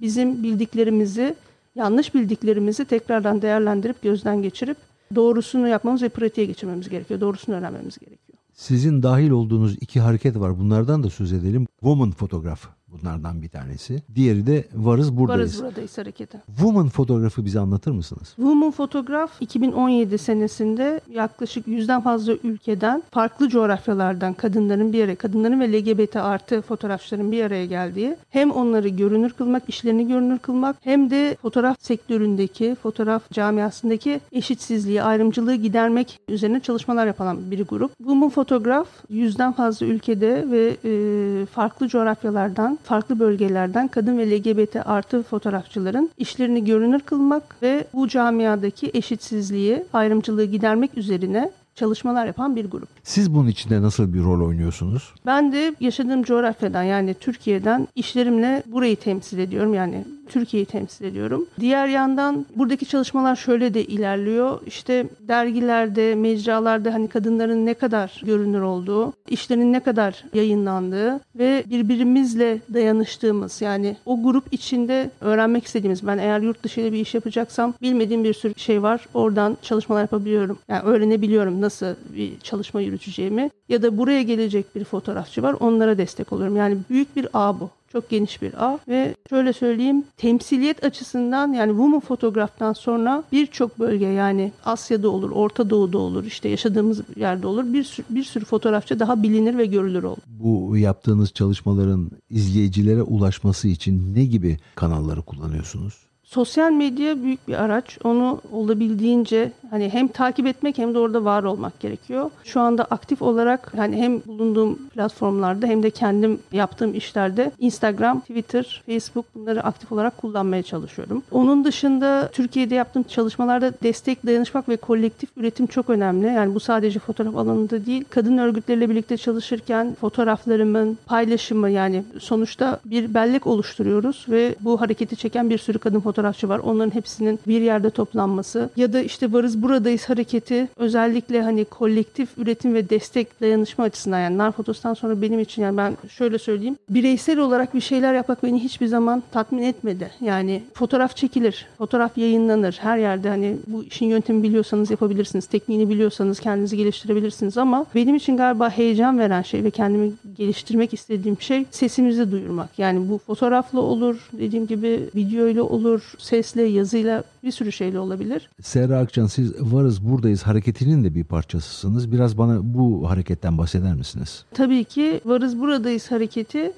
Bizim 0.00 0.42
bildiklerimizi, 0.42 1.34
yanlış 1.74 2.14
bildiklerimizi 2.14 2.84
tekrardan 2.84 3.42
değerlendirip 3.42 4.02
gözden 4.02 4.42
geçirip 4.42 4.76
doğrusunu 5.14 5.68
yapmamız 5.68 6.02
ve 6.02 6.08
pratiğe 6.08 6.46
geçirmemiz 6.46 6.88
gerekiyor. 6.88 7.20
Doğrusunu 7.20 7.54
öğrenmemiz 7.54 7.98
gerekiyor. 7.98 8.38
Sizin 8.52 9.02
dahil 9.02 9.30
olduğunuz 9.30 9.76
iki 9.80 10.00
hareket 10.00 10.36
var. 10.36 10.58
Bunlardan 10.58 11.02
da 11.02 11.10
söz 11.10 11.32
edelim. 11.32 11.66
Woman 11.80 12.10
fotoğrafı 12.10 12.68
bunlardan 12.92 13.42
bir 13.42 13.48
tanesi. 13.48 14.02
Diğeri 14.14 14.46
de 14.46 14.64
Varız 14.74 15.16
Buradayız. 15.16 15.40
Varız 15.40 15.62
Buradayız 15.62 15.98
hareketi. 15.98 16.38
Woman 16.46 16.88
fotoğrafı 16.88 17.44
bize 17.44 17.60
anlatır 17.60 17.90
mısınız? 17.90 18.28
Woman 18.36 18.70
Fotoğraf 18.70 19.30
2017 19.40 20.18
senesinde 20.18 21.00
yaklaşık 21.10 21.68
yüzden 21.68 22.00
fazla 22.00 22.32
ülkeden 22.44 23.02
farklı 23.10 23.48
coğrafyalardan 23.48 24.34
kadınların 24.34 24.92
bir 24.92 25.04
araya, 25.04 25.16
kadınların 25.16 25.60
ve 25.60 25.72
LGBT 25.72 26.16
artı 26.16 26.62
fotoğrafçıların 26.62 27.32
bir 27.32 27.44
araya 27.44 27.66
geldiği 27.66 28.16
hem 28.30 28.50
onları 28.50 28.88
görünür 28.88 29.30
kılmak, 29.32 29.62
işlerini 29.68 30.08
görünür 30.08 30.38
kılmak 30.38 30.76
hem 30.80 31.10
de 31.10 31.36
fotoğraf 31.42 31.76
sektöründeki, 31.80 32.76
fotoğraf 32.82 33.30
camiasındaki 33.30 34.20
eşitsizliği, 34.32 35.02
ayrımcılığı 35.02 35.54
gidermek 35.54 36.20
üzerine 36.28 36.60
çalışmalar 36.60 37.06
yapan 37.06 37.50
bir 37.50 37.64
grup. 37.66 37.96
Woman 37.98 38.30
Fotoğraf 38.30 38.88
yüzden 39.08 39.52
fazla 39.52 39.86
ülkede 39.86 40.50
ve 40.50 40.76
e, 40.84 41.46
farklı 41.46 41.88
coğrafyalardan 41.88 42.78
farklı 42.84 43.18
bölgelerden 43.18 43.88
kadın 43.88 44.18
ve 44.18 44.30
LGBT 44.30 44.76
artı 44.84 45.22
fotoğrafçıların 45.22 46.10
işlerini 46.18 46.64
görünür 46.64 47.00
kılmak 47.00 47.62
ve 47.62 47.84
bu 47.94 48.08
camiadaki 48.08 48.90
eşitsizliği, 48.94 49.84
ayrımcılığı 49.92 50.44
gidermek 50.44 50.98
üzerine 50.98 51.50
çalışmalar 51.74 52.26
yapan 52.26 52.56
bir 52.56 52.70
grup. 52.70 52.88
Siz 53.02 53.34
bunun 53.34 53.48
içinde 53.48 53.82
nasıl 53.82 54.14
bir 54.14 54.22
rol 54.22 54.46
oynuyorsunuz? 54.46 55.14
Ben 55.26 55.52
de 55.52 55.74
yaşadığım 55.80 56.22
coğrafyadan 56.22 56.82
yani 56.82 57.14
Türkiye'den 57.14 57.88
işlerimle 57.94 58.62
burayı 58.66 58.96
temsil 58.96 59.38
ediyorum. 59.38 59.74
Yani 59.74 60.04
Türkiye'yi 60.28 60.66
temsil 60.66 61.04
ediyorum. 61.04 61.46
Diğer 61.60 61.86
yandan 61.86 62.46
buradaki 62.56 62.86
çalışmalar 62.86 63.36
şöyle 63.36 63.74
de 63.74 63.84
ilerliyor. 63.84 64.60
İşte 64.66 65.06
dergilerde, 65.20 66.14
mecralarda 66.14 66.94
hani 66.94 67.08
kadınların 67.08 67.66
ne 67.66 67.74
kadar 67.74 68.20
görünür 68.24 68.60
olduğu, 68.60 69.12
işlerinin 69.28 69.72
ne 69.72 69.80
kadar 69.80 70.24
yayınlandığı 70.34 71.20
ve 71.34 71.64
birbirimizle 71.66 72.58
dayanıştığımız 72.74 73.60
yani 73.60 73.96
o 74.06 74.22
grup 74.22 74.52
içinde 74.52 75.10
öğrenmek 75.20 75.64
istediğimiz 75.64 76.06
ben 76.06 76.18
eğer 76.18 76.40
yurt 76.40 76.62
dışıyla 76.62 76.92
bir 76.92 77.00
iş 77.00 77.14
yapacaksam 77.14 77.74
bilmediğim 77.82 78.24
bir 78.24 78.34
sürü 78.34 78.54
şey 78.56 78.82
var. 78.82 79.06
Oradan 79.14 79.56
çalışmalar 79.62 80.00
yapabiliyorum. 80.00 80.58
Yani 80.68 80.82
öğrenebiliyorum 80.82 81.60
nasıl 81.60 81.86
bir 82.16 82.40
çalışma 82.40 82.80
yürüteceğimi 82.80 83.50
ya 83.68 83.82
da 83.82 83.98
buraya 83.98 84.22
gelecek 84.22 84.74
bir 84.74 84.84
fotoğrafçı 84.84 85.42
var 85.42 85.56
onlara 85.60 85.98
destek 85.98 86.32
oluyorum. 86.32 86.56
Yani 86.56 86.76
büyük 86.90 87.16
bir 87.16 87.28
ağ 87.34 87.60
bu. 87.60 87.70
Çok 87.92 88.10
geniş 88.10 88.42
bir 88.42 88.64
ağ 88.64 88.78
ve 88.88 89.14
şöyle 89.28 89.52
söyleyeyim 89.52 90.04
temsiliyet 90.16 90.84
açısından 90.84 91.52
yani 91.52 91.70
woman 91.70 92.00
fotoğraftan 92.00 92.72
sonra 92.72 93.24
birçok 93.32 93.78
bölge 93.78 94.06
yani 94.06 94.52
Asya'da 94.64 95.08
olur, 95.08 95.30
Orta 95.30 95.70
Doğu'da 95.70 95.98
olur, 95.98 96.24
işte 96.24 96.48
yaşadığımız 96.48 97.00
yerde 97.16 97.46
olur. 97.46 97.72
Bir 97.72 97.84
sürü, 97.84 98.06
bir 98.10 98.24
sürü 98.24 98.44
fotoğrafçı 98.44 99.00
daha 99.00 99.22
bilinir 99.22 99.58
ve 99.58 99.66
görülür 99.66 100.02
olur. 100.02 100.22
Bu 100.26 100.76
yaptığınız 100.76 101.32
çalışmaların 101.32 102.10
izleyicilere 102.30 103.02
ulaşması 103.02 103.68
için 103.68 104.14
ne 104.14 104.24
gibi 104.24 104.58
kanalları 104.74 105.22
kullanıyorsunuz? 105.22 106.11
Sosyal 106.32 106.72
medya 106.72 107.22
büyük 107.22 107.48
bir 107.48 107.62
araç. 107.62 107.98
Onu 108.04 108.40
olabildiğince 108.52 109.52
hani 109.70 109.88
hem 109.88 110.08
takip 110.08 110.46
etmek 110.46 110.78
hem 110.78 110.94
de 110.94 110.98
orada 110.98 111.24
var 111.24 111.42
olmak 111.42 111.80
gerekiyor. 111.80 112.30
Şu 112.44 112.60
anda 112.60 112.84
aktif 112.84 113.22
olarak 113.22 113.72
hani 113.76 113.96
hem 113.96 114.22
bulunduğum 114.26 114.78
platformlarda 114.94 115.66
hem 115.66 115.82
de 115.82 115.90
kendim 115.90 116.38
yaptığım 116.52 116.94
işlerde 116.94 117.50
Instagram, 117.58 118.20
Twitter, 118.20 118.82
Facebook 118.86 119.24
bunları 119.34 119.64
aktif 119.64 119.92
olarak 119.92 120.18
kullanmaya 120.18 120.62
çalışıyorum. 120.62 121.22
Onun 121.30 121.64
dışında 121.64 122.28
Türkiye'de 122.32 122.74
yaptığım 122.74 123.02
çalışmalarda 123.02 123.72
destek, 123.82 124.26
dayanışmak 124.26 124.68
ve 124.68 124.76
kolektif 124.76 125.30
üretim 125.36 125.66
çok 125.66 125.90
önemli. 125.90 126.26
Yani 126.26 126.54
bu 126.54 126.60
sadece 126.60 126.98
fotoğraf 126.98 127.36
alanında 127.36 127.86
değil. 127.86 128.04
Kadın 128.10 128.38
örgütleriyle 128.38 128.90
birlikte 128.90 129.16
çalışırken 129.16 129.96
fotoğraflarımın 130.00 130.98
paylaşımı 131.06 131.70
yani 131.70 132.04
sonuçta 132.20 132.80
bir 132.84 133.14
bellek 133.14 133.46
oluşturuyoruz 133.46 134.26
ve 134.28 134.54
bu 134.60 134.80
hareketi 134.80 135.16
çeken 135.16 135.50
bir 135.50 135.58
sürü 135.58 135.78
kadın 135.78 136.00
fotoğrafçı 136.22 136.48
var. 136.48 136.58
Onların 136.58 136.94
hepsinin 136.94 137.40
bir 137.46 137.60
yerde 137.60 137.90
toplanması 137.90 138.70
ya 138.76 138.92
da 138.92 139.00
işte 139.00 139.32
varız 139.32 139.62
buradayız 139.62 140.08
hareketi 140.08 140.68
özellikle 140.76 141.42
hani 141.42 141.64
kolektif 141.64 142.38
üretim 142.38 142.74
ve 142.74 142.90
destek 142.90 143.40
dayanışma 143.40 143.84
açısından 143.84 144.20
yani 144.20 144.38
Narfotos'tan 144.38 144.94
sonra 144.94 145.22
benim 145.22 145.40
için 145.40 145.62
yani 145.62 145.76
ben 145.76 145.96
şöyle 146.08 146.38
söyleyeyim 146.38 146.76
bireysel 146.90 147.38
olarak 147.38 147.74
bir 147.74 147.80
şeyler 147.80 148.14
yapmak 148.14 148.42
beni 148.42 148.64
hiçbir 148.64 148.86
zaman 148.86 149.22
tatmin 149.32 149.62
etmedi. 149.62 150.10
Yani 150.20 150.62
fotoğraf 150.74 151.16
çekilir, 151.16 151.66
fotoğraf 151.78 152.18
yayınlanır 152.18 152.78
her 152.82 152.98
yerde 152.98 153.28
hani 153.28 153.56
bu 153.66 153.84
işin 153.84 154.06
yöntemi 154.06 154.42
biliyorsanız 154.42 154.90
yapabilirsiniz, 154.90 155.46
tekniğini 155.46 155.88
biliyorsanız 155.88 156.40
kendinizi 156.40 156.76
geliştirebilirsiniz 156.76 157.58
ama 157.58 157.86
benim 157.94 158.14
için 158.14 158.36
galiba 158.36 158.70
heyecan 158.70 159.18
veren 159.18 159.42
şey 159.42 159.64
ve 159.64 159.70
kendimi 159.70 160.12
geliştirmek 160.38 160.94
istediğim 160.94 161.40
şey 161.40 161.64
sesimizi 161.70 162.32
duyurmak. 162.32 162.78
Yani 162.78 163.08
bu 163.08 163.18
fotoğrafla 163.18 163.80
olur, 163.80 164.16
dediğim 164.32 164.66
gibi 164.66 165.00
videoyla 165.14 165.62
olur, 165.62 166.01
sesle, 166.18 166.62
yazıyla 166.62 167.24
bir 167.42 167.50
sürü 167.50 167.72
şeyle 167.72 167.98
olabilir. 167.98 168.50
Serra 168.62 168.98
Akcan 168.98 169.26
siz 169.26 169.52
Varız 169.60 170.04
Buradayız 170.04 170.42
hareketinin 170.42 171.04
de 171.04 171.14
bir 171.14 171.24
parçasısınız. 171.24 172.12
Biraz 172.12 172.38
bana 172.38 172.74
bu 172.74 173.10
hareketten 173.10 173.58
bahseder 173.58 173.94
misiniz? 173.94 174.44
Tabii 174.54 174.84
ki 174.84 175.20
Varız 175.24 175.60
Buradayız 175.60 176.10
hareketi 176.10 176.72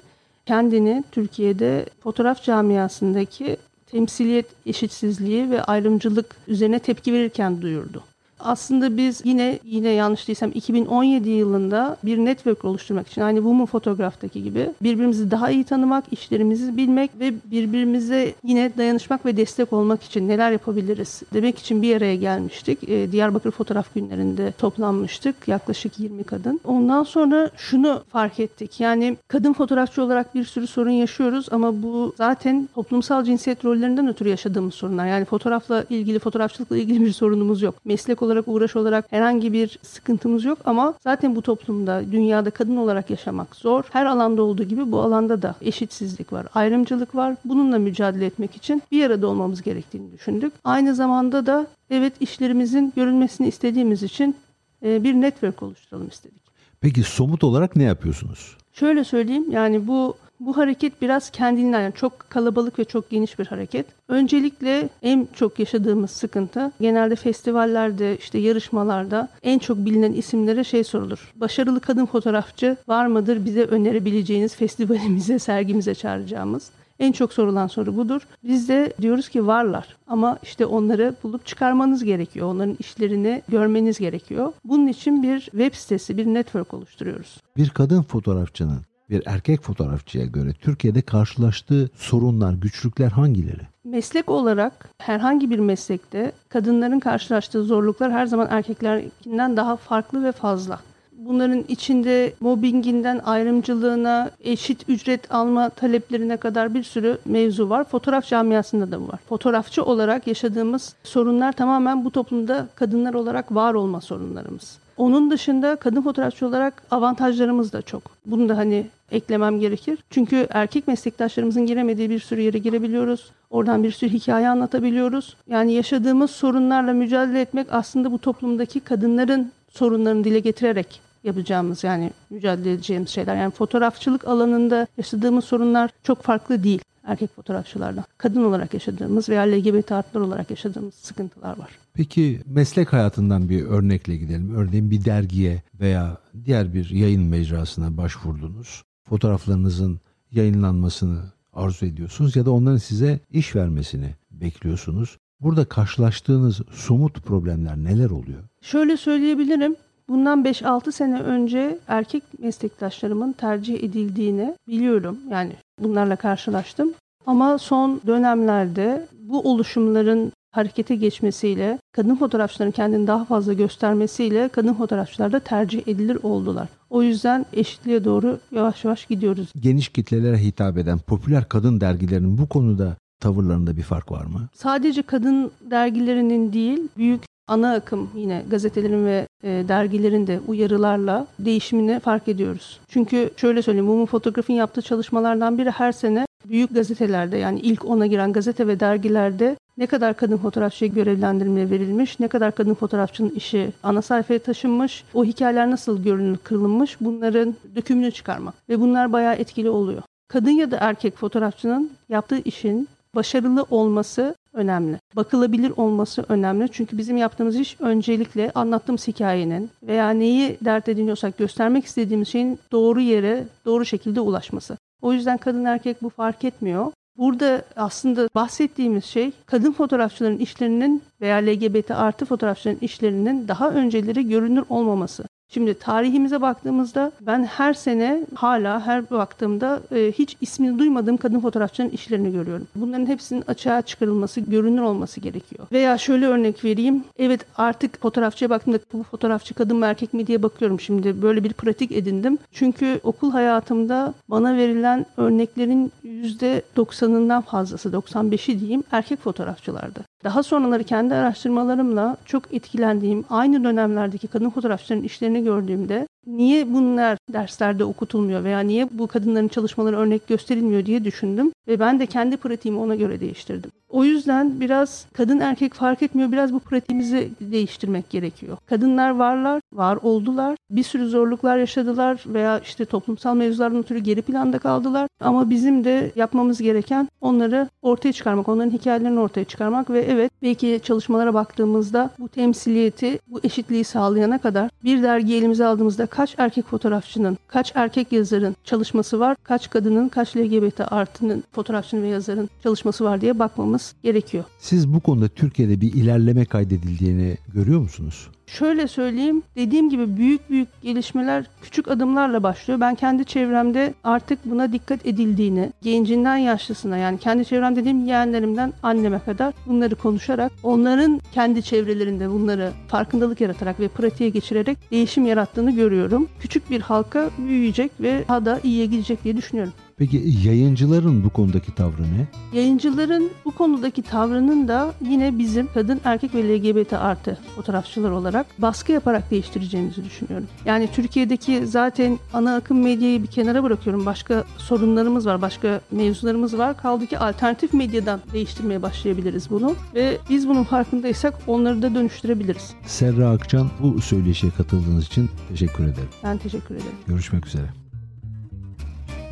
kendini 0.45 1.03
Türkiye'de 1.11 1.85
fotoğraf 2.03 2.43
camiasındaki 2.43 3.57
temsiliyet 3.91 4.45
eşitsizliği 4.65 5.49
ve 5.49 5.63
ayrımcılık 5.63 6.35
üzerine 6.47 6.79
tepki 6.79 7.13
verirken 7.13 7.61
duyurdu. 7.61 8.03
Aslında 8.39 8.97
biz 8.97 9.21
yine 9.25 9.59
yine 9.63 9.89
yanlış 9.89 10.27
değilsem 10.27 10.51
2017 10.55 11.29
yılında 11.29 11.97
bir 12.03 12.17
network 12.17 12.65
oluşturmak 12.65 13.07
için 13.07 13.21
aynı 13.21 13.37
Woman 13.37 13.65
Fotoğraf'taki 13.65 14.43
gibi 14.43 14.69
birbirimizi 14.81 15.31
daha 15.31 15.49
iyi 15.49 15.63
tanımak, 15.63 16.03
işlerimizi 16.11 16.77
bilmek 16.77 17.11
ve 17.19 17.33
birbirimize 17.45 18.33
yine 18.43 18.71
dayanışmak 18.77 19.25
ve 19.25 19.37
destek 19.37 19.73
olmak 19.73 20.03
için 20.03 20.27
neler 20.27 20.51
yapabiliriz 20.51 21.23
demek 21.33 21.59
için 21.59 21.81
bir 21.81 21.97
araya 21.97 22.15
gelmiştik. 22.15 22.89
Ee, 22.89 23.11
Diyarbakır 23.11 23.51
Fotoğraf 23.51 23.93
Günlerinde 23.93 24.51
toplanmıştık. 24.51 25.47
Yaklaşık 25.47 25.99
20 25.99 26.23
kadın. 26.23 26.59
Ondan 26.63 27.03
sonra 27.03 27.49
şunu 27.57 28.03
fark 28.09 28.39
ettik. 28.39 28.79
Yani 28.79 29.17
kadın 29.27 29.53
fotoğrafçı 29.53 30.03
olarak 30.03 30.35
bir 30.35 30.43
sürü 30.43 30.67
sorun 30.67 30.91
yaşıyoruz 30.91 31.47
ama 31.51 31.83
bu 31.83 32.13
zaten 32.17 32.69
toplumsal 32.75 33.23
cinsiyet 33.23 33.65
rollerinden 33.65 34.07
ötürü 34.07 34.29
yaşadığımız 34.29 34.73
sorunlar. 34.73 35.07
Yani 35.07 35.25
fotoğrafla 35.25 35.85
ilgili, 35.89 36.19
fotoğrafçılıkla 36.19 36.77
ilgili 36.77 37.01
bir 37.01 37.11
sorunumuz 37.11 37.61
yok. 37.61 37.75
Meslek 37.85 38.21
olarak, 38.25 38.47
uğraş 38.47 38.75
olarak 38.75 39.05
herhangi 39.09 39.53
bir 39.53 39.79
sıkıntımız 39.81 40.45
yok 40.45 40.57
ama 40.65 40.93
zaten 41.03 41.35
bu 41.35 41.41
toplumda, 41.41 42.03
dünyada 42.11 42.49
kadın 42.49 42.77
olarak 42.77 43.09
yaşamak 43.09 43.55
zor. 43.55 43.83
Her 43.91 44.05
alanda 44.05 44.43
olduğu 44.43 44.63
gibi 44.63 44.91
bu 44.91 45.01
alanda 45.01 45.41
da 45.41 45.55
eşitsizlik 45.61 46.33
var, 46.33 46.47
ayrımcılık 46.55 47.15
var. 47.15 47.35
Bununla 47.45 47.79
mücadele 47.79 48.25
etmek 48.25 48.55
için 48.55 48.83
bir 48.91 49.05
arada 49.05 49.27
olmamız 49.27 49.61
gerektiğini 49.61 50.11
düşündük. 50.11 50.53
Aynı 50.63 50.95
zamanda 50.95 51.45
da 51.45 51.67
evet 51.89 52.13
işlerimizin 52.19 52.93
görülmesini 52.95 53.47
istediğimiz 53.47 54.03
için 54.03 54.35
e, 54.83 55.03
bir 55.03 55.13
network 55.13 55.63
oluşturalım 55.63 56.07
istedik. 56.07 56.41
Peki 56.81 57.03
somut 57.03 57.43
olarak 57.43 57.75
ne 57.75 57.83
yapıyorsunuz? 57.83 58.57
Şöyle 58.73 59.03
söyleyeyim 59.03 59.51
yani 59.51 59.87
bu 59.87 60.15
bu 60.39 60.57
hareket 60.57 61.01
biraz 61.01 61.29
kendinden 61.29 61.81
yani 61.81 61.93
çok 61.93 62.29
kalabalık 62.29 62.79
ve 62.79 62.85
çok 62.85 63.09
geniş 63.09 63.39
bir 63.39 63.45
hareket. 63.45 63.85
Öncelikle 64.07 64.89
en 65.01 65.27
çok 65.33 65.59
yaşadığımız 65.59 66.11
sıkıntı 66.11 66.71
genelde 66.81 67.15
festivallerde 67.15 68.17
işte 68.17 68.37
yarışmalarda 68.37 69.29
en 69.43 69.59
çok 69.59 69.77
bilinen 69.77 70.13
isimlere 70.13 70.63
şey 70.63 70.83
sorulur. 70.83 71.33
Başarılı 71.35 71.79
kadın 71.79 72.05
fotoğrafçı 72.05 72.77
var 72.87 73.07
mıdır 73.07 73.45
bize 73.45 73.63
önerebileceğiniz 73.63 74.55
festivalimize, 74.55 75.39
sergimize 75.39 75.95
çağıracağımız? 75.95 76.71
En 76.99 77.11
çok 77.11 77.33
sorulan 77.33 77.67
soru 77.67 77.97
budur. 77.97 78.21
Biz 78.43 78.69
de 78.69 78.93
diyoruz 79.01 79.29
ki 79.29 79.47
varlar 79.47 79.95
ama 80.07 80.39
işte 80.43 80.65
onları 80.65 81.15
bulup 81.23 81.45
çıkarmanız 81.45 82.03
gerekiyor. 82.03 82.47
Onların 82.47 82.77
işlerini 82.79 83.41
görmeniz 83.47 83.99
gerekiyor. 83.99 84.53
Bunun 84.65 84.87
için 84.87 85.23
bir 85.23 85.39
web 85.39 85.73
sitesi, 85.73 86.17
bir 86.17 86.25
network 86.25 86.73
oluşturuyoruz. 86.73 87.37
Bir 87.57 87.69
kadın 87.69 88.01
fotoğrafçının 88.01 88.81
bir 89.09 89.23
erkek 89.25 89.61
fotoğrafçıya 89.61 90.25
göre 90.25 90.53
Türkiye'de 90.53 91.01
karşılaştığı 91.01 91.89
sorunlar, 91.95 92.53
güçlükler 92.53 93.11
hangileri? 93.11 93.61
Meslek 93.83 94.29
olarak 94.29 94.89
herhangi 94.97 95.49
bir 95.49 95.59
meslekte 95.59 96.31
kadınların 96.49 96.99
karşılaştığı 96.99 97.63
zorluklar 97.63 98.11
her 98.11 98.25
zaman 98.25 98.47
erkeklerkinden 98.49 99.57
daha 99.57 99.75
farklı 99.75 100.23
ve 100.23 100.31
fazla. 100.31 100.79
Bunların 101.17 101.65
içinde 101.67 102.33
mobbinginden 102.39 103.21
ayrımcılığına, 103.25 104.31
eşit 104.43 104.89
ücret 104.89 105.33
alma 105.33 105.69
taleplerine 105.69 106.37
kadar 106.37 106.73
bir 106.73 106.83
sürü 106.83 107.17
mevzu 107.25 107.69
var. 107.69 107.83
Fotoğraf 107.83 108.27
camiasında 108.27 108.91
da 108.91 109.01
bu 109.01 109.07
var. 109.07 109.19
Fotoğrafçı 109.29 109.83
olarak 109.83 110.27
yaşadığımız 110.27 110.95
sorunlar 111.03 111.51
tamamen 111.51 112.05
bu 112.05 112.11
toplumda 112.11 112.67
kadınlar 112.75 113.13
olarak 113.13 113.55
var 113.55 113.73
olma 113.73 114.01
sorunlarımız. 114.01 114.77
Onun 114.97 115.31
dışında 115.31 115.75
kadın 115.75 116.01
fotoğrafçı 116.01 116.47
olarak 116.47 116.83
avantajlarımız 116.91 117.73
da 117.73 117.81
çok. 117.81 118.01
Bunu 118.25 118.49
da 118.49 118.57
hani 118.57 118.85
eklemem 119.11 119.59
gerekir. 119.59 119.99
Çünkü 120.09 120.47
erkek 120.49 120.87
meslektaşlarımızın 120.87 121.65
giremediği 121.65 122.09
bir 122.09 122.19
sürü 122.19 122.41
yere 122.41 122.57
girebiliyoruz. 122.57 123.31
Oradan 123.49 123.83
bir 123.83 123.91
sürü 123.91 124.09
hikaye 124.09 124.49
anlatabiliyoruz. 124.49 125.35
Yani 125.47 125.73
yaşadığımız 125.73 126.31
sorunlarla 126.31 126.93
mücadele 126.93 127.41
etmek 127.41 127.67
aslında 127.71 128.11
bu 128.11 128.19
toplumdaki 128.19 128.79
kadınların 128.79 129.51
sorunlarını 129.77 130.23
dile 130.23 130.39
getirerek 130.39 131.01
yapacağımız 131.23 131.83
yani 131.83 132.11
mücadele 132.29 132.71
edeceğimiz 132.71 133.09
şeyler. 133.09 133.35
Yani 133.35 133.51
fotoğrafçılık 133.51 134.27
alanında 134.27 134.87
yaşadığımız 134.97 135.45
sorunlar 135.45 135.91
çok 136.03 136.23
farklı 136.23 136.63
değil 136.63 136.81
erkek 137.05 137.35
fotoğrafçılardan. 137.35 138.03
Kadın 138.17 138.43
olarak 138.43 138.73
yaşadığımız 138.73 139.29
veya 139.29 139.41
LGBT 139.41 139.91
artlar 139.91 140.21
olarak 140.21 140.49
yaşadığımız 140.49 140.93
sıkıntılar 140.93 141.57
var. 141.57 141.69
Peki 141.93 142.41
meslek 142.45 142.93
hayatından 142.93 143.49
bir 143.49 143.65
örnekle 143.65 144.17
gidelim. 144.17 144.55
Örneğin 144.55 144.91
bir 144.91 145.05
dergiye 145.05 145.63
veya 145.79 146.17
diğer 146.45 146.73
bir 146.73 146.89
yayın 146.89 147.23
mecrasına 147.23 147.97
başvurdunuz. 147.97 148.83
Fotoğraflarınızın 149.09 149.99
yayınlanmasını 150.31 151.19
arzu 151.53 151.85
ediyorsunuz 151.85 152.35
ya 152.35 152.45
da 152.45 152.51
onların 152.51 152.77
size 152.77 153.19
iş 153.31 153.55
vermesini 153.55 154.15
bekliyorsunuz. 154.31 155.17
Burada 155.41 155.65
karşılaştığınız 155.65 156.61
somut 156.71 157.23
problemler 157.23 157.77
neler 157.77 158.09
oluyor? 158.09 158.43
Şöyle 158.65 158.97
söyleyebilirim. 158.97 159.75
Bundan 160.09 160.43
5-6 160.43 160.91
sene 160.91 161.19
önce 161.19 161.77
erkek 161.87 162.23
meslektaşlarımın 162.39 163.31
tercih 163.31 163.83
edildiğini 163.83 164.55
biliyorum. 164.67 165.17
Yani 165.31 165.51
bunlarla 165.79 166.15
karşılaştım. 166.15 166.93
Ama 167.25 167.57
son 167.57 168.01
dönemlerde 168.07 169.07
bu 169.19 169.41
oluşumların 169.41 170.31
harekete 170.51 170.95
geçmesiyle, 170.95 171.79
kadın 171.91 172.15
fotoğrafçıların 172.15 172.71
kendini 172.71 173.07
daha 173.07 173.25
fazla 173.25 173.53
göstermesiyle 173.53 174.49
kadın 174.49 174.73
fotoğrafçılar 174.73 175.31
da 175.31 175.39
tercih 175.39 175.87
edilir 175.87 176.17
oldular. 176.23 176.67
O 176.89 177.01
yüzden 177.01 177.45
eşitliğe 177.53 178.03
doğru 178.05 178.39
yavaş 178.51 178.85
yavaş 178.85 179.05
gidiyoruz. 179.05 179.51
Geniş 179.59 179.89
kitlelere 179.89 180.37
hitap 180.37 180.77
eden 180.77 180.99
popüler 180.99 181.49
kadın 181.49 181.81
dergilerinin 181.81 182.37
bu 182.37 182.49
konuda 182.49 182.97
tavırlarında 183.21 183.77
bir 183.77 183.83
fark 183.83 184.11
var 184.11 184.25
mı? 184.25 184.47
Sadece 184.53 185.01
kadın 185.01 185.51
dergilerinin 185.71 186.53
değil, 186.53 186.79
büyük 186.97 187.21
ana 187.47 187.73
akım 187.73 188.09
yine 188.15 188.43
gazetelerin 188.49 189.05
ve 189.05 189.27
e, 189.43 189.49
dergilerin 189.67 190.27
de 190.27 190.39
uyarılarla 190.47 191.27
değişimini 191.39 191.99
fark 191.99 192.27
ediyoruz. 192.27 192.79
Çünkü 192.87 193.29
şöyle 193.37 193.61
söyleyeyim, 193.61 193.85
Mumu 193.85 194.05
Fotoğraf'ın 194.05 194.53
yaptığı 194.53 194.81
çalışmalardan 194.81 195.57
biri 195.57 195.71
her 195.71 195.91
sene 195.91 196.25
büyük 196.45 196.75
gazetelerde 196.75 197.37
yani 197.37 197.59
ilk 197.59 197.85
ona 197.85 198.07
giren 198.07 198.33
gazete 198.33 198.67
ve 198.67 198.79
dergilerde 198.79 199.55
ne 199.77 199.87
kadar 199.87 200.17
kadın 200.17 200.37
fotoğrafçıya 200.37 200.91
görevlendirme 200.91 201.69
verilmiş, 201.69 202.19
ne 202.19 202.27
kadar 202.27 202.55
kadın 202.55 202.73
fotoğrafçının 202.73 203.29
işi 203.29 203.71
ana 203.83 204.01
sayfaya 204.01 204.39
taşınmış, 204.39 205.03
o 205.13 205.25
hikayeler 205.25 205.71
nasıl 205.71 206.03
görünür 206.03 206.37
kılınmış 206.37 206.97
bunların 207.01 207.55
dökümünü 207.75 208.11
çıkarmak. 208.11 208.53
Ve 208.69 208.79
bunlar 208.79 209.13
bayağı 209.13 209.35
etkili 209.35 209.69
oluyor. 209.69 210.01
Kadın 210.27 210.51
ya 210.51 210.71
da 210.71 210.77
erkek 210.81 211.17
fotoğrafçının 211.17 211.91
yaptığı 212.09 212.39
işin 212.39 212.87
başarılı 213.15 213.65
olması 213.69 214.35
önemli. 214.55 214.99
Bakılabilir 215.15 215.73
olması 215.77 216.25
önemli. 216.29 216.69
Çünkü 216.71 216.97
bizim 216.97 217.17
yaptığımız 217.17 217.55
iş 217.55 217.81
öncelikle 217.81 218.51
anlattığımız 218.55 219.07
hikayenin 219.07 219.69
veya 219.83 220.09
neyi 220.09 220.57
dert 220.65 220.89
ediniyorsak 220.89 221.37
göstermek 221.37 221.85
istediğimiz 221.85 222.27
şeyin 222.27 222.59
doğru 222.71 223.01
yere, 223.01 223.43
doğru 223.65 223.85
şekilde 223.85 224.19
ulaşması. 224.19 224.77
O 225.01 225.13
yüzden 225.13 225.37
kadın 225.37 225.65
erkek 225.65 226.03
bu 226.03 226.09
fark 226.09 226.43
etmiyor. 226.43 226.91
Burada 227.17 227.61
aslında 227.75 228.29
bahsettiğimiz 228.35 229.05
şey 229.05 229.31
kadın 229.45 229.71
fotoğrafçıların 229.71 230.37
işlerinin 230.37 231.01
veya 231.21 231.37
LGBT 231.37 231.91
artı 231.91 232.25
fotoğrafçıların 232.25 232.79
işlerinin 232.81 233.47
daha 233.47 233.69
önceleri 233.69 234.29
görünür 234.29 234.63
olmaması. 234.69 235.23
Şimdi 235.49 235.73
tarihimize 235.73 236.41
baktığımızda 236.41 237.11
ben 237.21 237.43
her 237.43 237.73
sene 237.73 238.25
hala 238.35 238.87
her 238.87 239.09
baktığımda 239.09 239.81
e, 239.91 240.11
hiç 240.11 240.37
ismini 240.41 240.79
duymadığım 240.79 241.17
kadın 241.17 241.39
fotoğrafçının 241.39 241.89
işlerini 241.89 242.31
görüyorum. 242.31 242.67
Bunların 242.75 243.05
hepsinin 243.05 243.43
açığa 243.47 243.81
çıkarılması, 243.81 244.41
görünür 244.41 244.81
olması 244.81 245.19
gerekiyor. 245.19 245.67
Veya 245.71 245.97
şöyle 245.97 246.27
örnek 246.27 246.63
vereyim. 246.63 247.03
Evet 247.17 247.45
artık 247.57 248.01
fotoğrafçıya 248.01 248.49
baktığımda 248.49 248.79
bu 248.93 249.03
fotoğrafçı 249.03 249.53
kadın 249.53 249.77
mı 249.77 249.85
erkek 249.85 250.13
mi 250.13 250.27
diye 250.27 250.43
bakıyorum 250.43 250.79
şimdi. 250.79 251.21
Böyle 251.21 251.43
bir 251.43 251.53
pratik 251.53 251.91
edindim. 251.91 252.37
Çünkü 252.51 252.99
okul 253.03 253.31
hayatımda 253.31 254.13
bana 254.29 254.57
verilen 254.57 255.05
örneklerin 255.17 255.91
%90'ından 256.05 257.41
fazlası, 257.41 257.89
95'i 257.89 258.59
diyeyim 258.59 258.83
erkek 258.91 259.19
fotoğrafçılardı. 259.19 260.04
Daha 260.25 260.43
sonraları 260.43 260.83
kendi 260.83 261.13
araştırmalarımla 261.13 262.17
çok 262.25 262.53
etkilendiğim 262.53 263.25
aynı 263.29 263.63
dönemlerdeki 263.63 264.27
kadın 264.27 264.49
fotoğrafçıların 264.49 265.03
işlerini 265.03 265.43
gördüğümde 265.43 266.07
niye 266.27 266.73
bunlar 266.73 267.17
derslerde 267.33 267.83
okutulmuyor 267.83 268.43
veya 268.43 268.59
niye 268.59 268.87
bu 268.91 269.07
kadınların 269.07 269.47
çalışmaları 269.47 269.97
örnek 269.97 270.27
gösterilmiyor 270.27 270.85
diye 270.85 271.03
düşündüm 271.03 271.51
ve 271.67 271.79
ben 271.79 271.99
de 271.99 272.05
kendi 272.05 272.37
pratiğimi 272.37 272.79
ona 272.79 272.95
göre 272.95 273.19
değiştirdim. 273.19 273.71
O 273.89 274.03
yüzden 274.03 274.59
biraz 274.59 275.05
kadın 275.13 275.39
erkek 275.39 275.73
fark 275.73 276.01
etmiyor. 276.01 276.31
Biraz 276.31 276.53
bu 276.53 276.59
pratiğimizi 276.59 277.29
değiştirmek 277.41 278.09
gerekiyor. 278.09 278.57
Kadınlar 278.65 279.09
varlar, 279.09 279.61
var 279.73 279.97
oldular. 280.01 280.57
Bir 280.69 280.83
sürü 280.83 281.09
zorluklar 281.09 281.57
yaşadılar 281.57 282.23
veya 282.27 282.59
işte 282.59 282.85
toplumsal 282.85 283.35
mevzulardan 283.35 283.79
ötürü 283.79 283.99
geri 283.99 284.21
planda 284.21 284.59
kaldılar. 284.59 285.07
Ama 285.19 285.49
bizim 285.49 285.83
de 285.83 286.11
yapmamız 286.15 286.61
gereken 286.61 287.09
onları 287.21 287.69
ortaya 287.81 288.13
çıkarmak, 288.13 288.49
onların 288.49 288.71
hikayelerini 288.71 289.19
ortaya 289.19 289.43
çıkarmak 289.45 289.89
ve 289.89 290.01
evet 290.01 290.31
belki 290.41 290.79
çalışmalara 290.83 291.33
baktığımızda 291.33 292.09
bu 292.19 292.29
temsiliyeti, 292.29 293.19
bu 293.27 293.39
eşitliği 293.43 293.83
sağlayana 293.83 294.37
kadar 294.37 294.69
bir 294.83 295.03
dergi 295.03 295.35
elimize 295.35 295.65
aldığımızda 295.65 296.05
kaç 296.05 296.35
erkek 296.37 296.65
fotoğrafçının, 296.65 297.37
kaç 297.47 297.71
erkek 297.75 298.11
yazarın 298.11 298.55
çalışması 298.63 299.19
var, 299.19 299.35
kaç 299.43 299.69
kadının, 299.69 300.09
kaç 300.09 300.37
LGBT 300.37 300.93
artının 300.93 301.43
fotoğrafçının 301.51 302.01
ve 302.01 302.07
yazarın 302.07 302.49
çalışması 302.63 303.03
var 303.03 303.21
diye 303.21 303.39
bakmamız 303.39 303.74
gerekiyor. 304.03 304.43
Siz 304.59 304.93
bu 304.93 304.99
konuda 304.99 305.27
Türkiye'de 305.27 305.81
bir 305.81 305.93
ilerleme 305.93 306.45
kaydedildiğini 306.45 307.37
görüyor 307.53 307.79
musunuz? 307.79 308.27
Şöyle 308.47 308.87
söyleyeyim, 308.87 309.43
dediğim 309.55 309.89
gibi 309.89 310.17
büyük 310.17 310.49
büyük 310.49 310.81
gelişmeler 310.81 311.45
küçük 311.61 311.87
adımlarla 311.87 312.43
başlıyor. 312.43 312.79
Ben 312.79 312.95
kendi 312.95 313.25
çevremde 313.25 313.93
artık 314.03 314.45
buna 314.45 314.71
dikkat 314.71 315.05
edildiğini, 315.05 315.71
gencinden 315.81 316.37
yaşlısına 316.37 316.97
yani 316.97 317.17
kendi 317.17 317.45
çevrem 317.45 317.75
dediğim 317.75 318.05
yeğenlerimden 318.05 318.73
anneme 318.83 319.19
kadar 319.19 319.53
bunları 319.67 319.95
konuşarak, 319.95 320.51
onların 320.63 321.21
kendi 321.33 321.63
çevrelerinde 321.63 322.29
bunları 322.29 322.71
farkındalık 322.87 323.41
yaratarak 323.41 323.79
ve 323.79 323.87
pratiğe 323.87 324.29
geçirerek 324.29 324.91
değişim 324.91 325.25
yarattığını 325.25 325.71
görüyorum. 325.71 326.27
Küçük 326.39 326.69
bir 326.69 326.81
halka 326.81 327.29
büyüyecek 327.37 327.91
ve 328.01 328.25
daha 328.27 328.45
da 328.45 328.59
iyiye 328.63 328.85
gidecek 328.85 329.23
diye 329.23 329.37
düşünüyorum. 329.37 329.73
Peki 329.97 330.23
yayıncıların 330.45 331.23
bu 331.23 331.29
konudaki 331.29 331.75
tavrı 331.75 332.03
ne? 332.03 332.27
Yayıncıların 332.59 333.29
bu 333.45 333.51
konudaki 333.51 334.01
tavrının 334.01 334.67
da 334.67 334.93
yine 335.09 335.37
bizim 335.39 335.67
kadın, 335.73 336.01
erkek 336.03 336.35
ve 336.35 336.43
LGBT 336.49 336.93
artı 336.93 337.37
fotoğrafçılar 337.55 338.11
olarak 338.11 338.45
baskı 338.57 338.91
yaparak 338.91 339.31
değiştireceğimizi 339.31 340.05
düşünüyorum. 340.05 340.47
Yani 340.65 340.89
Türkiye'deki 340.93 341.67
zaten 341.67 342.19
ana 342.33 342.55
akım 342.55 342.83
medyayı 342.83 343.23
bir 343.23 343.27
kenara 343.27 343.63
bırakıyorum. 343.63 344.05
Başka 344.05 344.43
sorunlarımız 344.57 345.25
var, 345.25 345.41
başka 345.41 345.81
mevzularımız 345.91 346.57
var. 346.57 346.77
Kaldı 346.77 347.07
ki 347.07 347.19
alternatif 347.19 347.73
medyadan 347.73 348.21
değiştirmeye 348.33 348.81
başlayabiliriz 348.81 349.49
bunu. 349.49 349.75
Ve 349.95 350.17
biz 350.29 350.47
bunun 350.47 350.63
farkındaysak 350.63 351.33
onları 351.47 351.81
da 351.81 351.95
dönüştürebiliriz. 351.95 352.73
Serra 352.85 353.29
Akçan 353.29 353.69
bu 353.81 354.01
söyleşiye 354.01 354.51
katıldığınız 354.51 355.05
için 355.05 355.29
teşekkür 355.49 355.83
ederim. 355.83 356.09
Ben 356.23 356.37
teşekkür 356.37 356.75
ederim. 356.75 356.91
Görüşmek 357.07 357.47
üzere. 357.47 357.84